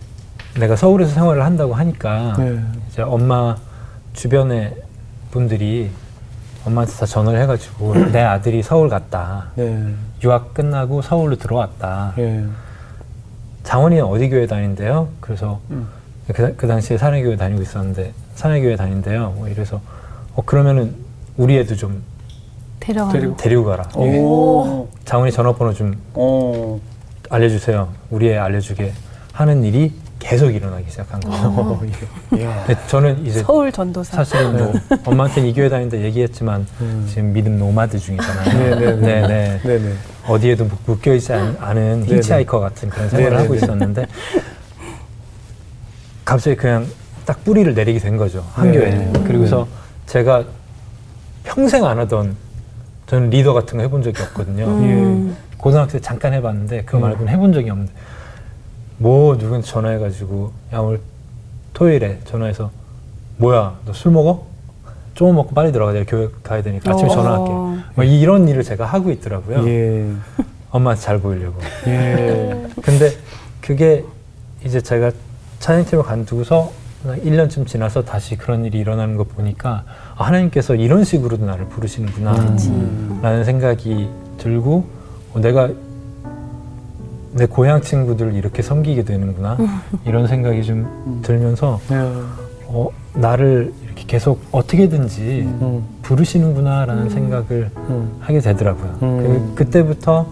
[0.58, 2.60] 내가 서울에서 생활을 한다고 하니까 네.
[2.90, 3.56] 이제 엄마
[4.14, 4.76] 주변에
[5.32, 5.92] 분들이
[6.66, 9.48] 엄마한테 다 전화를 해가지고 내 아들이 서울 갔다.
[9.56, 9.94] 네.
[10.24, 12.14] 유학 끝나고 서울로 들어왔다.
[12.18, 12.46] 예.
[13.64, 15.10] 장원이는 어디 교회 다닌대요?
[15.20, 15.88] 그래서 음.
[16.34, 19.32] 그, 그 당시에 사내교회 다니고 있었는데 사내교회 다닌대요.
[19.38, 19.80] 뭐 이래서
[20.36, 20.96] 어 그러면은
[21.38, 22.02] 우리 애도 좀
[22.80, 23.12] 데려가.
[23.12, 23.38] 데리고.
[23.38, 23.88] 데리고 가라.
[23.96, 24.88] 오.
[25.06, 26.80] 장원이 전화번호 좀 오.
[27.30, 27.90] 알려주세요.
[28.10, 28.94] 우리 애 알려주게
[29.34, 31.48] 하는 일이 계속 일어나기 시작한 거예요.
[31.48, 31.80] 어.
[32.30, 34.18] 근데 저는 이제 서울 전도사.
[34.18, 34.74] 사실은 뭐
[35.06, 37.06] 엄마한테는 이 교회 다닌다 얘기했지만 음.
[37.10, 38.60] 지금 믿음 nomad 중이잖아요.
[38.60, 39.22] 네, 네, 네.
[39.22, 39.60] 네, 네.
[39.64, 39.94] 네네.
[40.28, 42.18] 어디에도 묶- 묶여있지 않, 않은 네네.
[42.18, 43.44] hitchhiker 같은 그런 생활을 네네네.
[43.44, 44.06] 하고 있었는데
[46.26, 46.86] 갑자기 그냥
[47.26, 48.46] 딱 뿌리를 내리게 된 거죠.
[48.54, 48.78] 한 네.
[48.78, 49.12] 교회에.
[49.26, 49.68] 그리고서
[50.06, 50.44] 제가
[51.44, 52.36] 평생 안 하던
[53.08, 54.66] 저는 리더 같은 거 해본 적이 없거든요.
[54.66, 55.36] 음.
[55.58, 57.02] 고등학교 때 잠깐 해봤는데 그거 음.
[57.04, 57.92] 말고는 해본 적이 없는데
[59.00, 61.00] 뭐 누구한테 전화해가지고 야 오늘
[61.74, 62.70] 토요일에 전화해서
[63.38, 64.48] 뭐야 너 술 먹어?
[65.16, 67.14] 조금 먹고 빨리 들어가 내가 교회 가야 되니까 아침에 어.
[67.14, 67.52] 전화할게
[67.96, 70.06] 뭐 이런 일을 제가 하고 있더라고요 예.
[70.72, 71.58] 엄마한테 잘 보이려고
[71.88, 72.68] 예.
[72.82, 73.12] 근데
[73.62, 74.06] 그게
[74.64, 75.12] 이제 제가
[75.60, 76.72] 찬양팀을 간두고서
[77.06, 79.84] 1년쯤 지나서 다시 그런 일이 일어나는 거 보니까
[80.16, 83.20] 아, 하나님께서 이런 식으로도 나를 부르시는구나 음.
[83.22, 84.86] 라는 생각이 들고
[85.34, 85.70] 어, 내가
[87.32, 89.58] 내 고향 친구들을 이렇게 섬기게 되는구나
[90.06, 91.96] 이런 생각이 좀 들면서 예.
[92.65, 95.84] 어, 나를 이렇게 계속 어떻게든지 음.
[96.02, 98.18] 부르시는구나라는 생각을 음.
[98.20, 98.98] 하게 되더라고요.
[99.02, 99.54] 음.
[99.56, 100.28] 그, 그때부터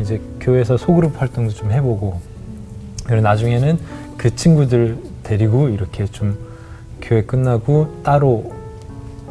[0.00, 2.20] 이제 교회에서 소그룹 활동도 좀 해보고
[3.04, 3.78] 그리고 나중에는
[4.16, 6.38] 그 친구들 데리고 이렇게 좀
[7.00, 8.52] 교회 끝나고 따로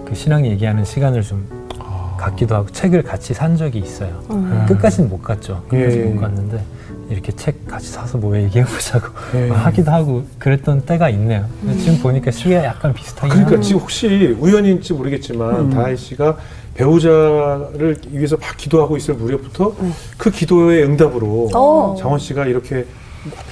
[0.05, 1.45] 그 신앙 얘기하는 시간을 좀
[1.79, 2.15] 아.
[2.17, 4.21] 갖기도 하고 책을 같이 산 적이 있어요.
[4.32, 4.65] 음.
[4.67, 5.63] 끝까지는 못 갔죠.
[5.69, 6.05] 끝까지 예, 예.
[6.05, 6.62] 못 갔는데
[7.10, 9.50] 이렇게 책 같이 사서 뭐 얘기해보자고 예.
[9.54, 11.45] 하기도 하고 그랬던 때가 있네요.
[11.62, 13.62] 근데 지금 보니까 시기가 약간 비슷하긴 그러니까 하네요.
[13.62, 15.69] 지금 혹시 우연인지 모르겠지만 음.
[15.72, 16.38] 다혜 씨가
[16.76, 19.74] 배우자를 위해서 막 기도하고 있을 무렵부터
[20.17, 21.95] 그 기도의 응답으로 어.
[21.98, 22.86] 장원 씨가 이렇게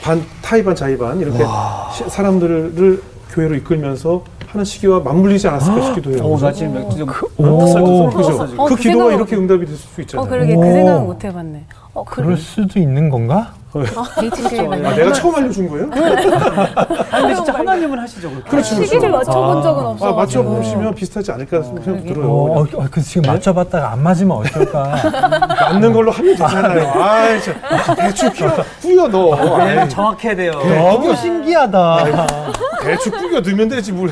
[0.02, 1.39] 반 타이반 자이반 이렇게
[1.96, 6.24] 시- 사람들을 교회로 이끌면서 하는 시기와 맞물리지 않았을까 싶기도 해요.
[6.24, 6.60] 오, 나 그죠?
[6.60, 7.04] 지금 진짜
[7.38, 8.60] 오, 지금.
[8.60, 10.26] 어, 그그 기도가 생각은- 이렇게 응답이 될 수 있잖아요.
[10.26, 10.60] 어, 그러게 오.
[10.62, 11.65] 그 생각은 못 해봤네.
[11.97, 13.53] 어, 그럴 수도 있는 건가?
[14.19, 15.89] 데이트 교회 아, 아, 만 내가 처음 알려준 거예요?
[15.91, 18.29] 아니, 근데 진짜 하나님은 하시죠.
[18.29, 18.49] 그렇게.
[18.49, 18.91] 그렇죠, 그렇죠.
[18.91, 19.62] 시기를 맞춰본 아.
[19.63, 20.13] 적은 아, 없어.
[20.13, 22.29] 맞춰보시면 비슷하지 않을까 생각이 들어요.
[22.29, 24.95] 어, 어, 어, 그 지금 맞춰봤다가 안 맞으면 어떨까?
[25.71, 27.03] 맞는 걸로 하면 되잖아요.
[27.03, 27.51] 아이, 저,
[27.95, 29.57] 대충 끼워, 꾸겨 넣어.
[29.65, 30.51] 네, 정확해야 돼요.
[30.51, 32.27] 너무 신기하다.
[32.83, 34.12] 대충 꾸겨 넣으면 되지, 뭘.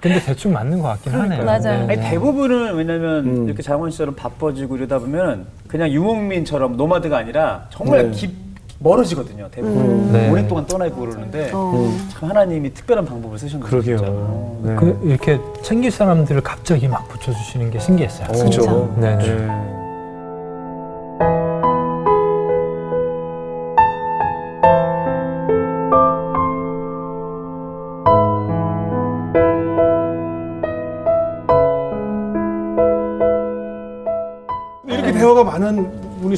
[0.00, 1.44] 근데 대충 맞는 것 같긴 하네요.
[1.44, 1.86] 맞아요.
[1.88, 3.46] 아니, 대부분은 왜냐면 음.
[3.46, 8.16] 이렇게 장원 씨처럼 바빠지고 이러다 보면 그냥 유목민처럼 노마드가 아니라 정말 네.
[8.16, 8.48] 깊
[8.80, 9.48] 멀어지거든요.
[9.50, 10.12] 대부분 음.
[10.12, 10.30] 네.
[10.30, 11.92] 오랫동안 떠나 있고 그러는데 어.
[12.10, 13.68] 참 하나님이 특별한 방법을 쓰셨네요.
[13.68, 14.60] 그러게요.
[14.62, 14.76] 네.
[14.76, 18.28] 그 이렇게 챙길 사람들을 갑자기 막 붙여주시는 게 신기했어요.
[18.28, 18.32] 어.
[18.32, 18.94] 그렇죠.
[18.98, 19.18] 네.
[19.18, 19.67] 네.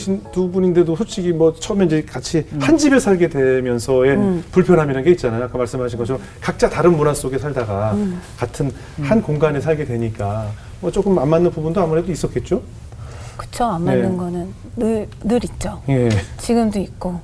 [0.01, 5.45] 분이신 두 분인데도 솔직히 뭐 처음에 이제 같이 한 집에 살게 되면서의 불편함이라는 게 있잖아요.
[5.45, 7.95] 아까 말씀하신 것처럼 각자 다른 문화 속에 살다가
[8.39, 10.49] 같은 한 공간에 살게 되니까
[10.81, 12.63] 뭐 조금 안 맞는 부분도 아무래도 있었겠죠.
[13.37, 14.17] 그쵸 안 맞는 네.
[14.17, 15.81] 거는 늘, 늘 있죠.
[15.89, 16.09] 예.
[16.39, 17.21] 지금도 있고.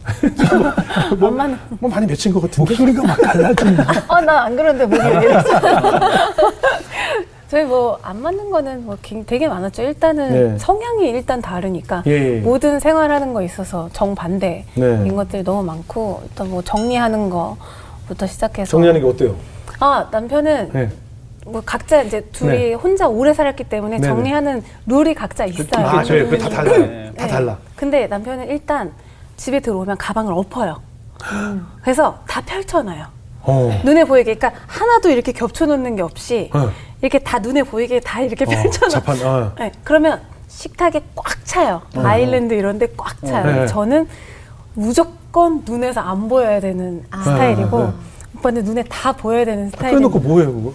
[1.18, 1.58] 뭐, 안 맞는.
[1.78, 2.70] 뭐 많이 맺힌 것 같은데.
[2.70, 3.78] 목소리가 막 달라지는.
[4.08, 5.48] 어, 나안 그런데 목이 이랬어.
[7.56, 9.80] 저희 뭐 안 맞는 거는 뭐 굉- 되게 많았죠.
[9.82, 10.58] 일단은 네.
[10.58, 12.40] 성향이 일단 다르니까 예, 예.
[12.40, 15.08] 모든 생활하는 거 있어서 정반대인 네.
[15.08, 19.34] 것들이 너무 많고 일단 뭐 정리하는 거부터 시작해서 정리하는 게 어때요?
[19.80, 20.90] 아 남편은 네.
[21.46, 22.72] 뭐 각자 이제 둘이 네.
[22.74, 24.06] 혼자 오래 살았기 때문에 네네.
[24.06, 25.66] 정리하는 룰이 각자 있어요.
[25.76, 26.02] 아.
[26.02, 26.78] 네, 그다 달라요.
[26.80, 27.12] 네.
[27.16, 27.32] 다 네.
[27.32, 27.56] 달라.
[27.74, 28.92] 근데 남편은 일단
[29.38, 30.82] 집에 들어오면 가방을 엎어요.
[31.80, 33.15] 그래서 다 펼쳐놔요.
[33.46, 33.80] 어.
[33.84, 36.70] 눈에 보이게, 그러니까 하나도 이렇게 겹쳐놓는 게 없이 어.
[37.00, 38.88] 이렇게 다 눈에 보이게 다 이렇게 어, 펼쳐놔.
[38.90, 39.52] 자판, 어.
[39.58, 41.82] 네, 그러면 식탁에 꽉 차요.
[41.96, 43.44] 아일랜드 이런 데 꽉 차요.
[43.60, 43.66] 네.
[43.66, 44.08] 저는
[44.74, 47.92] 무조건 눈에서 안 보여야 되는 스타일이고 네.
[48.38, 50.72] 오빠는 눈에 다 보여야 되는 다 스타일이고 빼놓고 뭐해요, 그거?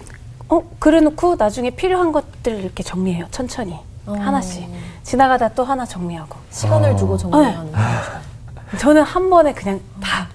[0.49, 3.25] 어, 그래놓고 나중에 필요한 것들 이렇게 정리해요.
[3.31, 3.75] 천천히.
[4.05, 4.65] 하나씩.
[5.03, 6.35] 지나가다 또 하나 정리하고.
[6.49, 7.77] 시간을 두고 정리하는 거죠.
[8.77, 10.27] 저는 한 번에 그냥 다.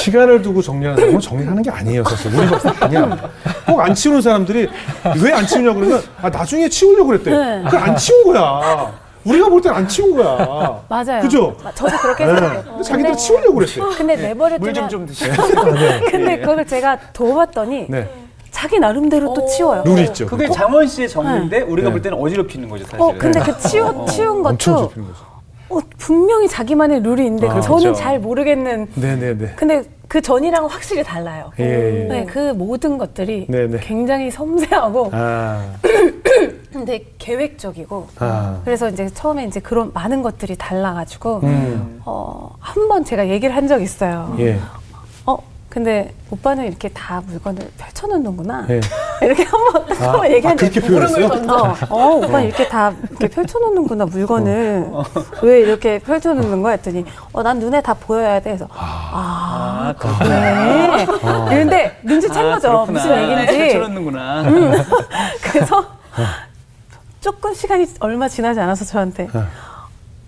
[0.00, 2.32] 시간을 두고 정리하는 건 정리하는 게 아니에요, 사실.
[2.34, 3.30] 우리 때 아니야.
[3.66, 4.68] 꼭 안 치우는 사람들이
[5.22, 7.30] 왜 안 치우냐고 그러면, 아, 나중에 치우려고 그랬대.
[7.30, 7.62] 네.
[7.64, 8.92] 그걸 안 치운 거야.
[9.24, 10.82] 우리가 볼 땐 안 치운 거야.
[10.88, 11.20] 맞아요.
[11.22, 11.54] 그죠?
[11.62, 12.34] 마- 저도 그렇게 네.
[12.34, 12.62] 생각해요.
[12.64, 13.80] 근데 자기들 치우려고 그랬대.
[13.96, 15.34] 근데 내버려 물좀 두면 좀 드시고.
[16.10, 18.10] 근데 그걸 제가 도와봤더니 네.
[18.50, 19.46] 자기 나름대로 또 오.
[19.46, 19.82] 치워요.
[19.84, 20.26] 룰이 있죠.
[20.26, 20.48] 그게.
[20.48, 21.92] 장원 씨의 정리인데 우리가 네.
[21.92, 23.02] 볼 때는 어지럽히는 거죠, 사실은.
[23.04, 24.92] 어, 근데 그 치우, 치운 엄청 것도.
[25.70, 27.98] 어, 분명히 자기만의 룰이 있는데 아, 저는 그렇죠.
[27.98, 29.52] 잘 모르겠는 네네네.
[29.56, 31.52] 근데 그 전이랑은 확실히 달라요.
[31.60, 32.08] 예, 예.
[32.08, 33.78] 네, 그 모든 것들이 네네.
[33.80, 35.64] 굉장히 섬세하고 아,
[36.72, 38.60] 근데 계획적이고 아.
[38.64, 43.68] 그래서 이제 처음에 이제 그런 많은 것들이 달라가지고 음, 어, 한 번 제가 얘기를 한
[43.68, 44.34] 적 있어요.
[44.40, 44.58] 예.
[45.26, 45.36] 어,
[45.68, 48.66] 근데 오빠는 이렇게 다 물건을 펼쳐놓는구나.
[49.22, 49.26] 예.
[49.26, 51.26] 이렇게 한번 아, 한번 얘기한 아, 그렇게 적이 표현했어요?
[51.48, 54.90] 어, 어, 오빠 이렇게 다 이렇게 펼쳐놓는구나 물건을
[55.42, 56.72] 왜 이렇게 펼쳐놓는 거야?
[56.72, 58.50] 했더니 어, 난 눈에 다 보여야 돼.
[58.50, 60.18] 그래서 아, 아.
[60.18, 61.06] 그래.
[61.54, 62.68] 이런데 눈치챈 아, 거죠.
[62.68, 62.92] 그렇구나.
[62.92, 63.72] 무슨 얘기인지.
[63.74, 64.44] 쳐놓는구나.
[65.42, 65.86] 그래서
[67.20, 69.28] 조금 시간이 얼마 지나지 않아서 저한테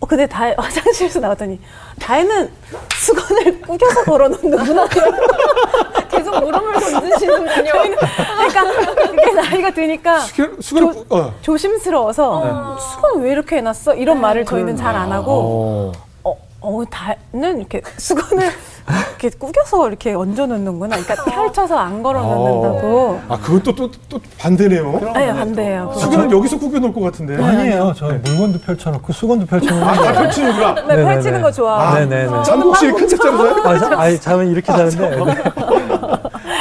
[0.02, 1.60] 어 근데 다 화장실에서 나왔더니
[2.00, 2.50] 다혜는
[2.96, 4.88] 수건을 구겨서 걸어놓는구나
[6.10, 7.70] 계속 물음을 던지시는군요.
[7.72, 8.64] 그러니까
[9.06, 11.32] 그게 나이가 드니까 수건, 수건을, 꾸- 어.
[11.40, 13.94] 조심스러워서 수건 왜 이렇게 해놨어?
[13.94, 15.92] 이런 말을 저희는 잘 안 하고
[16.24, 16.30] 어.
[16.30, 18.50] 어, 어, 다는 이렇게 수건을
[18.88, 20.96] 이렇게 구겨서 이렇게 얹어 놓는구나.
[20.96, 23.20] 그러니까 펼쳐서 안 걸어 놓는다고.
[23.28, 25.12] 아, 그건 또, 또, 또 반대네요.
[25.14, 25.88] 네, 반대예요.
[25.88, 26.00] 그거.
[26.00, 27.42] 수건은 여기서 구겨놓을 것 같은데.
[27.42, 27.92] 아니에요.
[27.96, 29.86] 저 물건도 펼쳐놓고 수건도 펼쳐놓고.
[29.86, 30.74] 아, 다 펼치는구나.
[30.74, 31.04] 네, 네네네.
[31.04, 31.80] 펼치는 거 좋아.
[31.80, 32.42] 아, 네네네.
[32.42, 33.62] 잠복실 큰 책자로 사요?
[33.64, 35.42] 아, 자, 아니, 잠은 이렇게 자는데.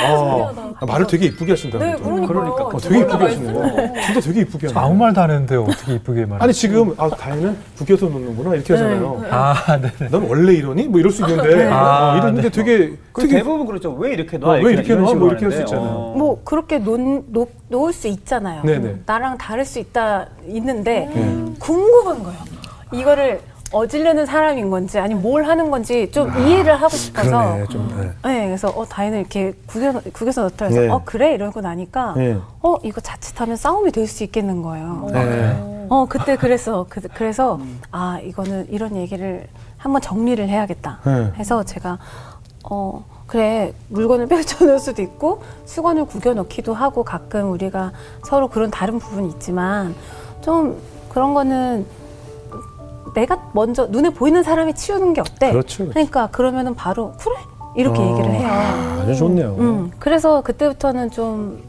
[0.04, 1.78] 아, 아, 말을 되게 이쁘게 하신다.
[1.78, 2.28] 네, 그러니까.
[2.28, 2.64] 그러니까.
[2.66, 3.94] 어, 되게 이쁘게 하시네.
[4.06, 4.80] 진짜 되게 이쁘게 하네.
[4.80, 6.44] 아무 말도 안 했는데 어떻게 이쁘게 말해.
[6.44, 8.56] 아니, 지금, 아, 다혜는 구겨서 놓는구나.
[8.56, 9.24] 이렇게 하잖아요.
[9.30, 10.10] 아, 네네.
[10.10, 10.88] 넌 원래 이러니?
[10.88, 11.70] 뭐 이럴 수 있는데.
[11.72, 12.50] 아, 어, 이러는데 네.
[12.50, 13.36] 되게, 그 되게.
[13.38, 13.91] 대부분 그렇죠.
[13.93, 14.50] 왜 이렇게 놔?
[14.50, 15.13] 어, 왜 이렇게 놔?
[15.13, 15.89] 뭐 이렇게 할수 하는데, 있잖아요.
[15.89, 16.13] 어.
[16.17, 16.97] 뭐 그렇게 놓,
[17.28, 18.63] 놓, 놓을 수 있잖아요.
[18.63, 18.95] 네네.
[19.06, 21.54] 나랑 다를 수 있다 있는데 네.
[21.60, 22.39] 궁금한 거예요.
[22.91, 23.41] 이거를
[23.74, 27.38] 어지르는 사람인 건지 아니면 뭘 하는 건지 좀 이해를 하고 싶어서.
[27.39, 27.95] 아, 그러네, 좀.
[28.24, 28.30] 네.
[28.30, 30.69] 네, 그래서 어 다혜는 이렇게 구겨 구겨서 넣더라.
[30.71, 30.89] 그래서 네.
[30.89, 32.38] 어 그래 이러고 나니까 네.
[32.62, 35.08] 어 이거 자칫하면 싸움이 될 수 있겠는 거예요.
[35.13, 35.86] 네.
[35.88, 39.47] 어 그때 그래서 그, 그래서 아 이거는 이런 얘기를
[39.82, 41.34] 한번 정리를 해야겠다 네.
[41.38, 41.98] 해서 제가
[42.70, 47.91] 어 그래 물건을 펼쳐놓을 수도 있고 수건을 구겨놓기도 하고 가끔 우리가
[48.24, 49.96] 서로 그런 다른 부분이 있지만
[50.41, 51.86] 좀 그런 거는
[53.15, 55.52] 내가 먼저 눈에 보이는 사람이 치우는 게 어때?
[55.52, 55.89] 그렇죠, 그렇죠.
[55.94, 57.36] 그러니까 그러면은 바로 그래
[57.76, 58.48] 이렇게 어, 얘기를 해요.
[59.02, 59.56] 아주 좋네요.
[59.58, 61.62] 음, 그래서 그때부터는 좀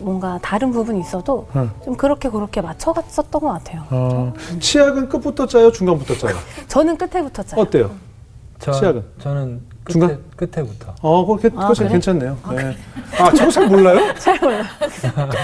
[0.00, 1.70] 뭔가 다른 부분이 있어도 음.
[1.84, 3.84] 좀 그렇게 그렇게 맞춰갔었던 것 같아요.
[3.90, 5.72] 어, 치약은 끝부터 짜요?
[5.72, 6.36] 중간부터 짜요?
[6.68, 7.60] 저는 끝에부터 짜요.
[7.60, 7.90] 어때요?
[8.58, 9.04] 저, 치약은?
[9.20, 10.18] 저는 끝에, 중간?
[10.36, 10.94] 끝에부터.
[11.00, 11.88] 어, 그거 아, 참 그래?
[11.90, 12.36] 괜찮네요.
[12.56, 12.76] 네.
[13.18, 14.14] 아, 저거 잘 몰라요?
[14.18, 14.64] 잘 몰라.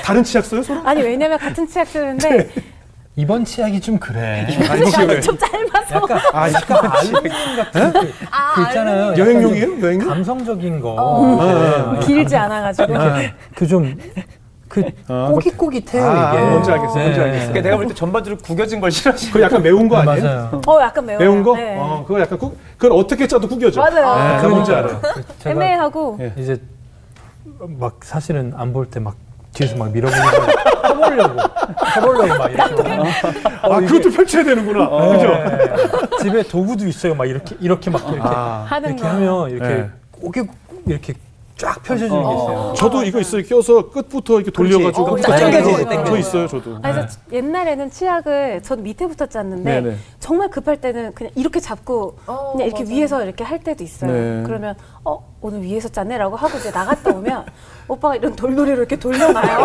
[0.03, 0.81] 다른 치약 써요, 서로?
[0.85, 2.51] 아니 왜냐면 같은 치약 쓰는데
[3.17, 4.45] 이번 치약이 좀 그래.
[4.69, 5.21] 아, 이거 왜?
[5.21, 9.03] 좀 짧아서 약간, 아, 약간 알루미늄 같은 그, 그 있잖아요.
[9.05, 9.67] 약간 여행용이에요?
[9.67, 10.09] 좀 여행용?
[10.09, 10.97] 감성적인 거.
[10.99, 12.01] 어.
[12.01, 12.93] 길지 않아가지고
[13.55, 13.97] 그 좀
[14.75, 16.45] 그 아, 꼬깃꼬깃해요 아, 이게.
[16.51, 17.49] 뭔지 알겠어요, 뭔지 알겠어요.
[17.49, 20.23] 그러니까 내가 볼 때 전반적으로 구겨진 걸 싫어하시는 그거 약간 매운 거 아니에요?
[20.25, 20.61] 맞아요.
[20.67, 21.19] 어 약간 매워요.
[21.21, 21.57] 매운 거?
[21.57, 21.77] 네.
[21.79, 23.81] 어, 그거 약간 국, 그걸 어떻게 짜도 구겨져.
[23.81, 24.37] 맞아요.
[24.37, 25.01] 네, 나 뭔지 알아요.
[25.39, 26.33] 제가 애매하고 예.
[26.37, 26.61] 이제
[27.79, 29.15] 막 사실은 안 볼 때 막
[29.53, 30.27] 뒤에서 막 밀어보려고
[30.89, 31.41] 해보려고
[31.97, 32.63] 해보려고 막 이렇게
[33.63, 34.89] 아, 그것도 펼쳐야 되는구나.
[34.91, 35.29] 그죠?
[35.29, 36.19] 네.
[36.23, 39.09] 집에 도구도 있어요 막 이렇게 이렇게 막 이렇게 아, 하는 이렇게 거.
[39.09, 39.91] 하면 이렇게 네.
[40.21, 40.47] 꼬깃
[40.87, 41.15] 이렇게
[41.65, 42.75] 쫙 펴져주는 게 있어요.
[42.77, 43.43] 저도 이거 있어요.
[43.43, 45.23] 껴서 끝부터 이렇게 돌려가지고 그렇지.
[45.23, 45.65] 끝까지 어, 짜는 거.
[45.65, 46.19] 땡겨지지, 저 땡겨지지.
[46.21, 46.77] 있어요, 저도.
[46.83, 49.97] 아, 그래서 옛날에는 치약을 전 밑에부터 짰는데 네네.
[50.21, 52.95] 정말 급할 때는 그냥 이렇게 잡고 어, 그냥 이렇게 맞아요.
[52.97, 54.13] 위에서 이렇게 할 때도 있어요.
[54.13, 54.43] 네.
[54.45, 54.75] 그러면
[55.05, 57.47] 어 오늘 위에서 짰네라고 하고 이제 나갔다 오면
[57.89, 59.65] 오빠가 이런 돌돌이로 이렇게 돌려놔요.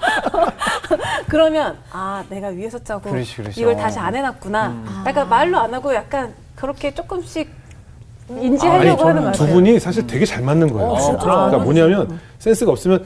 [1.28, 3.60] 그러면 아 내가 위에서 짜고 그렇지, 그렇지.
[3.60, 3.76] 이걸 어.
[3.76, 4.66] 다시 안 해놨구나.
[4.68, 5.04] 음.
[5.06, 7.59] 약간 말로 안 하고 약간 그렇게 조금씩
[8.40, 9.46] 인지하려고 하는 것 두.
[9.46, 10.88] 분이 사실 되게 잘 맞는 거예요.
[10.90, 11.16] 어?
[11.18, 13.04] 그러니까 아, 뭐냐면 센스가 없으면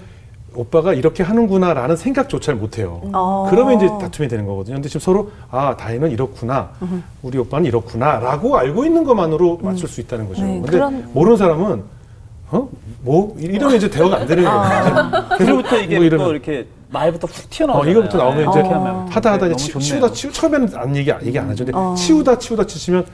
[0.57, 3.01] 오빠가 이렇게 하는구나라는 생각조차를 못 해요.
[3.13, 3.47] 어.
[3.51, 4.77] 그러면 이제 다툼이 되는 거거든요.
[4.77, 6.71] 근데 지금 서로 아 다혜는 이렇구나,
[7.23, 10.43] 우리 오빠는 이렇구나라고 알고 있는 것만으로 맞출 수 있다는 거죠.
[10.45, 11.83] 네, 근데 그런- 모르는 사람은
[12.51, 12.69] 어?
[13.01, 15.29] 뭐 이러면 이제 대화가 안 되는 거예요.
[15.39, 16.27] 그로부터 이게 뭐 이러면.
[16.27, 17.91] 또 이렇게 말부터 훅 어, 튀어나오잖아요.
[17.93, 19.79] 이거부터 나오면 이제 이렇게 하면 하다 하다 네, 이제 치.
[19.81, 21.65] 치우다 치우 처음에는 안 얘기 얘기 안 하죠.
[21.65, 21.95] 근데 어.
[21.97, 23.07] 치우다 치우다 치시면 하,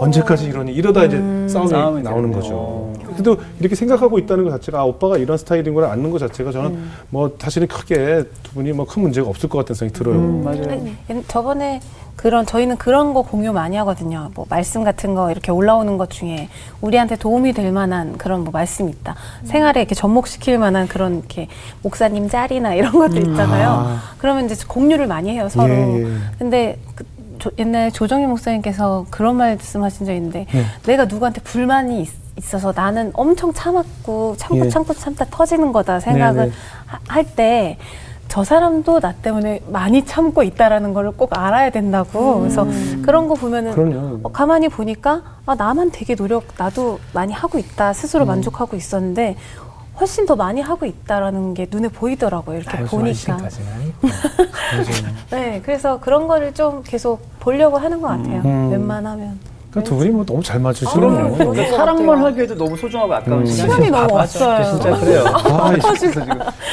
[0.00, 1.16] 언제까지 이러니 이러다 이제
[1.48, 2.32] 싸움이, 싸움이 나오는.
[2.32, 2.50] 거죠.
[2.54, 2.92] 어.
[3.12, 6.88] 그래도 이렇게 생각하고 있다는 것 자체가 아, 오빠가 이런 스타일인 걸 아는 것 자체가 저는
[7.10, 10.16] 뭐 사실은 크게 두 분이 뭐 큰 문제가 없을 것 같다는 생각이 들어요.
[10.16, 10.62] 음, 맞아요.
[11.08, 11.80] 아니, 저번에
[12.16, 14.30] 그런 저희는 그런 거 공유 많이 하거든요.
[14.34, 16.48] 뭐 말씀 같은 거 이렇게 올라오는 것 중에
[16.82, 19.14] 우리한테 도움이 될 만한 그런 뭐 말씀 있다.
[19.44, 21.48] 생활에 이렇게 접목시킬 만한 그런 이렇게
[21.82, 23.68] 목사님 짤이나 이런 것들 있잖아요.
[23.68, 24.02] 아.
[24.18, 25.72] 그러면 이제 공유를 많이 해요 서로.
[25.72, 26.06] 예, 예.
[26.38, 27.04] 근데 그
[27.42, 30.64] 조- 옛날 조정희 목사님께서 그런 말씀하신 적 있는데 예.
[30.86, 34.68] 내가 누구한테 불만이 있, 있어서 나는 엄청 참았고 참고 예.
[34.68, 36.52] 참고 참다 터지는 거다 생각을 네, 네.
[37.08, 37.78] 할때
[38.28, 42.66] 저 사람도 나 때문에 많이 참고 있다라는 걸 꼭 알아야 된다고 그래서
[43.02, 44.20] 그런 거 보면은.
[44.24, 47.92] 어, 가만히 보니까 아, 나만 되게 노력 나도 많이 하고 있다 음.
[47.92, 49.36] 스스로 만족하고 있었는데
[49.98, 54.08] 훨씬 더 많이 하고 있다라는 게 눈에 보이더라고요 이렇게 보니까 훨씬까지는 아니고.
[55.30, 58.70] 네 그래서 그런 거를 좀 계속 보려고 하는 것 같아요 음.
[58.70, 59.38] 웬만하면
[59.72, 60.60] 그러니까 두 분이 뭐 너무 잘
[61.14, 61.14] 아.
[61.14, 61.32] 거예요.
[61.34, 62.24] 그런 것 사랑만.
[62.24, 63.46] 하기에도 너무 소중하고 아까운 음.
[63.46, 64.18] 시간이 시간이 너무.
[64.20, 65.24] 없어요 진짜 그래요.
[65.26, 65.72] 아,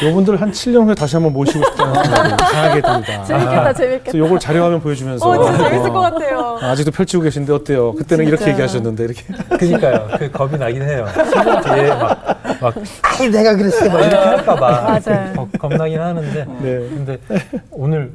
[0.04, 3.24] 요분들 한 7년 후에 다시 한번 모시고 싶다는 생각이 이상하게 듭니다.
[3.24, 7.54] 재밌겠다 재밌겠다 그래서 요걸 자료화면 보여주면서 어 진짜 재밌을 어, 것 같아요 아직도 펼치고 계신데
[7.54, 7.94] 어때요?
[7.94, 8.52] 그때는 이렇게 진짜.
[8.52, 9.24] 얘기하셨는데 이렇게
[9.58, 10.08] 그니까요.
[10.20, 11.06] 그 겁이 나긴 해요.
[11.32, 13.86] 친구 뒤에 막, 막, 아이, 내가 그랬어.
[13.90, 14.82] 막 이렇게 할까봐.
[15.06, 15.34] 맞아요.
[15.36, 16.46] 겁- 겁나긴 하는데.
[16.60, 16.80] 네.
[16.90, 17.18] 근데
[17.72, 18.12] 오늘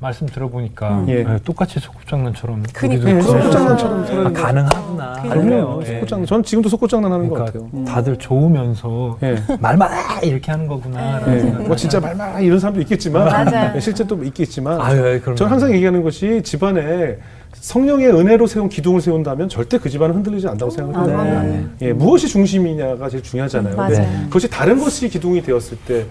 [0.00, 1.24] 말씀 들어보니까 예.
[1.24, 2.62] 네, 똑같이 소꿉장난처럼.
[2.84, 4.32] 우리도 네, 소꿉장난처럼 아.
[4.32, 5.12] 가능하구나.
[5.22, 5.82] 그럼요.
[5.82, 5.86] 예.
[5.94, 7.84] 속고장 전 지금도 속고장난 하는 것 그러니까 같아요.
[7.84, 9.36] 다들 좋으면서 예.
[9.58, 11.20] 말만 아, 이렇게 하는 거구나.
[11.26, 11.42] 예.
[11.42, 13.72] 뭐 진짜 말만 이런 사람도 있겠지만 맞아요.
[13.74, 15.20] 예, 실제 또 있겠지만 아유.
[15.34, 17.18] 저는 항상 얘기하는 것이 집안에
[17.54, 21.42] 성령의 은혜로 세운 기둥을 세운다면 절대 그 집안은 흔들리지 않는다고 생각을 아.
[21.42, 21.64] 네.
[21.82, 23.74] 예, 무엇이 중심이냐가 제일 중요하잖아요.
[23.74, 24.06] 맞아요.
[24.26, 26.06] 그것이 다른 것이 기둥이 되었을 때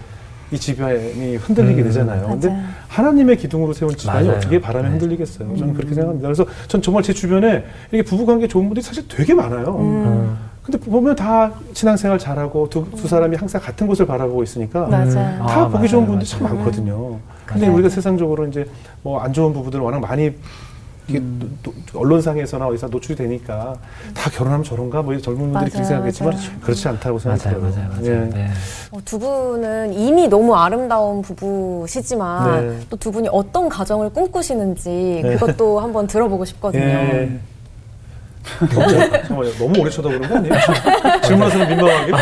[0.50, 2.26] 이 집안이 흔들리게 음, 되잖아요.
[2.28, 2.62] 근데 맞아요.
[2.88, 4.38] 하나님의 기둥으로 세운 집안이 맞아요.
[4.38, 4.90] 어떻게 바람에 네.
[4.92, 5.56] 흔들리겠어요.
[5.56, 6.26] 저는 그렇게 생각합니다.
[6.28, 9.76] 그래서 전 정말 제 주변에 이렇게 부부관계 좋은 분들이 사실 되게 많아요.
[9.78, 10.36] 음.
[10.62, 15.10] 근데 보면 다 신앙생활 잘하고 두, 두 사람이 항상 같은 곳을 바라보고 있으니까 맞아요
[15.46, 16.54] 다 아, 보기 좋은 맞아요, 분들이 참 맞아요.
[16.56, 17.18] 많거든요.
[17.46, 17.74] 근데 맞아요.
[17.74, 18.66] 우리가 세상적으로 이제
[19.02, 20.30] 뭐 안 좋은 부부들 워낙 많이
[21.08, 21.58] 이게 음.
[21.62, 23.74] 노- 노- 언론상에서나 어디서 노출이 되니까
[24.14, 26.50] 다 결혼하면 저런가 뭐 젊은 분들이 그렇게 맞아요, 생각했지만 맞아요.
[26.60, 27.60] 그렇지 않다고 맞아요, 생각해요.
[27.62, 28.04] 맞아요, 맞아요.
[28.04, 28.30] 예.
[28.34, 28.48] 네.
[28.90, 32.80] 어, 두 분은 이미 너무 아름다운 부부시지만 네.
[32.90, 35.36] 또두 분이 어떤 가정을 꿈꾸시는지 네.
[35.36, 36.82] 그것도 한번 들어보고 싶거든요.
[36.84, 37.38] 예.
[38.74, 39.52] 너무, 잠깐만요.
[39.58, 40.54] 너무 오래 쳐다보는 거 아니에요?
[41.22, 42.12] 질문하시는 민망하게?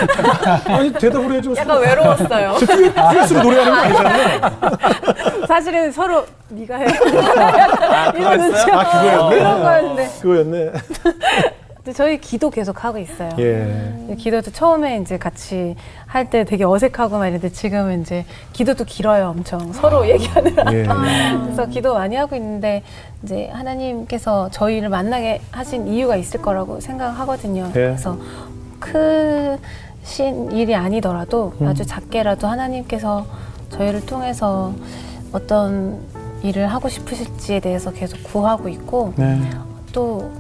[0.72, 1.54] 아니, 대답을 해줘.
[1.56, 2.54] 약간 외로웠어요.
[2.58, 4.40] 듀엣으로 노래하는 거 아니잖아요.
[5.46, 9.36] 사실은 서로 네가 해 아, 이런 눈치 아, 그거였네?
[9.38, 10.72] 그런 거였는데 그거였네.
[11.92, 13.94] 저희 기도 계속 하고 있어요 예.
[13.98, 19.28] 근데 기도도 처음에 이제 같이 할 때 되게 어색하고 막 이랬는데 지금은 이제 기도도 길어요
[19.28, 20.84] 엄청 서로 얘기하느라 예.
[21.44, 22.82] 그래서 기도 많이 하고 있는데
[23.22, 27.66] 이제 하나님께서 저희를 만나게 하신 이유가 있을 거라고 생각하거든요.
[27.68, 27.72] 예.
[27.72, 28.18] 그래서
[28.80, 33.26] 크신 일이 아니더라도 아주 작게라도 하나님께서
[33.70, 34.72] 저희를 통해서
[35.32, 36.00] 어떤
[36.42, 39.40] 일을 하고 싶으실지에 대해서 계속 구하고 있고 네.
[39.92, 40.30] 또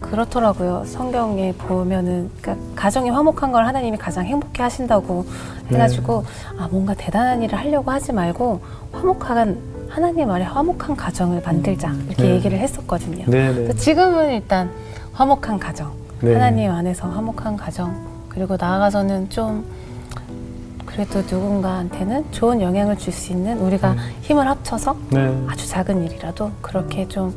[0.00, 0.84] 그렇더라고요.
[0.86, 5.26] 성경에 보면은 그러니까 가정이 화목한 걸 하나님이 가장 행복해 하신다고
[5.68, 6.24] 해가지고
[6.58, 8.60] 아 뭔가 대단한 일을 하려고 하지 말고
[8.92, 12.30] 화목한 하나님 아래 화목한 가정을 만들자 이렇게 네.
[12.34, 13.24] 얘기를 했었거든요.
[13.26, 13.74] 네, 네.
[13.74, 14.70] 지금은 일단
[15.12, 16.34] 화목한 가정, 네.
[16.34, 17.96] 하나님 안에서 화목한 가정,
[18.28, 19.64] 그리고 나아가서는 좀
[20.84, 23.98] 그래도 누군가한테는 좋은 영향을 줄 수 있는 우리가 음.
[24.22, 25.44] 힘을 합쳐서 네.
[25.48, 27.34] 아주 작은 일이라도 그렇게 좀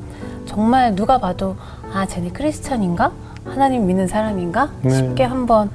[0.53, 1.55] 정말 누가 봐도
[1.93, 3.11] 아 쟤네 크리스천인가
[3.45, 4.89] 하나님 믿는 사람인가 네.
[4.89, 5.69] 쉽게 한번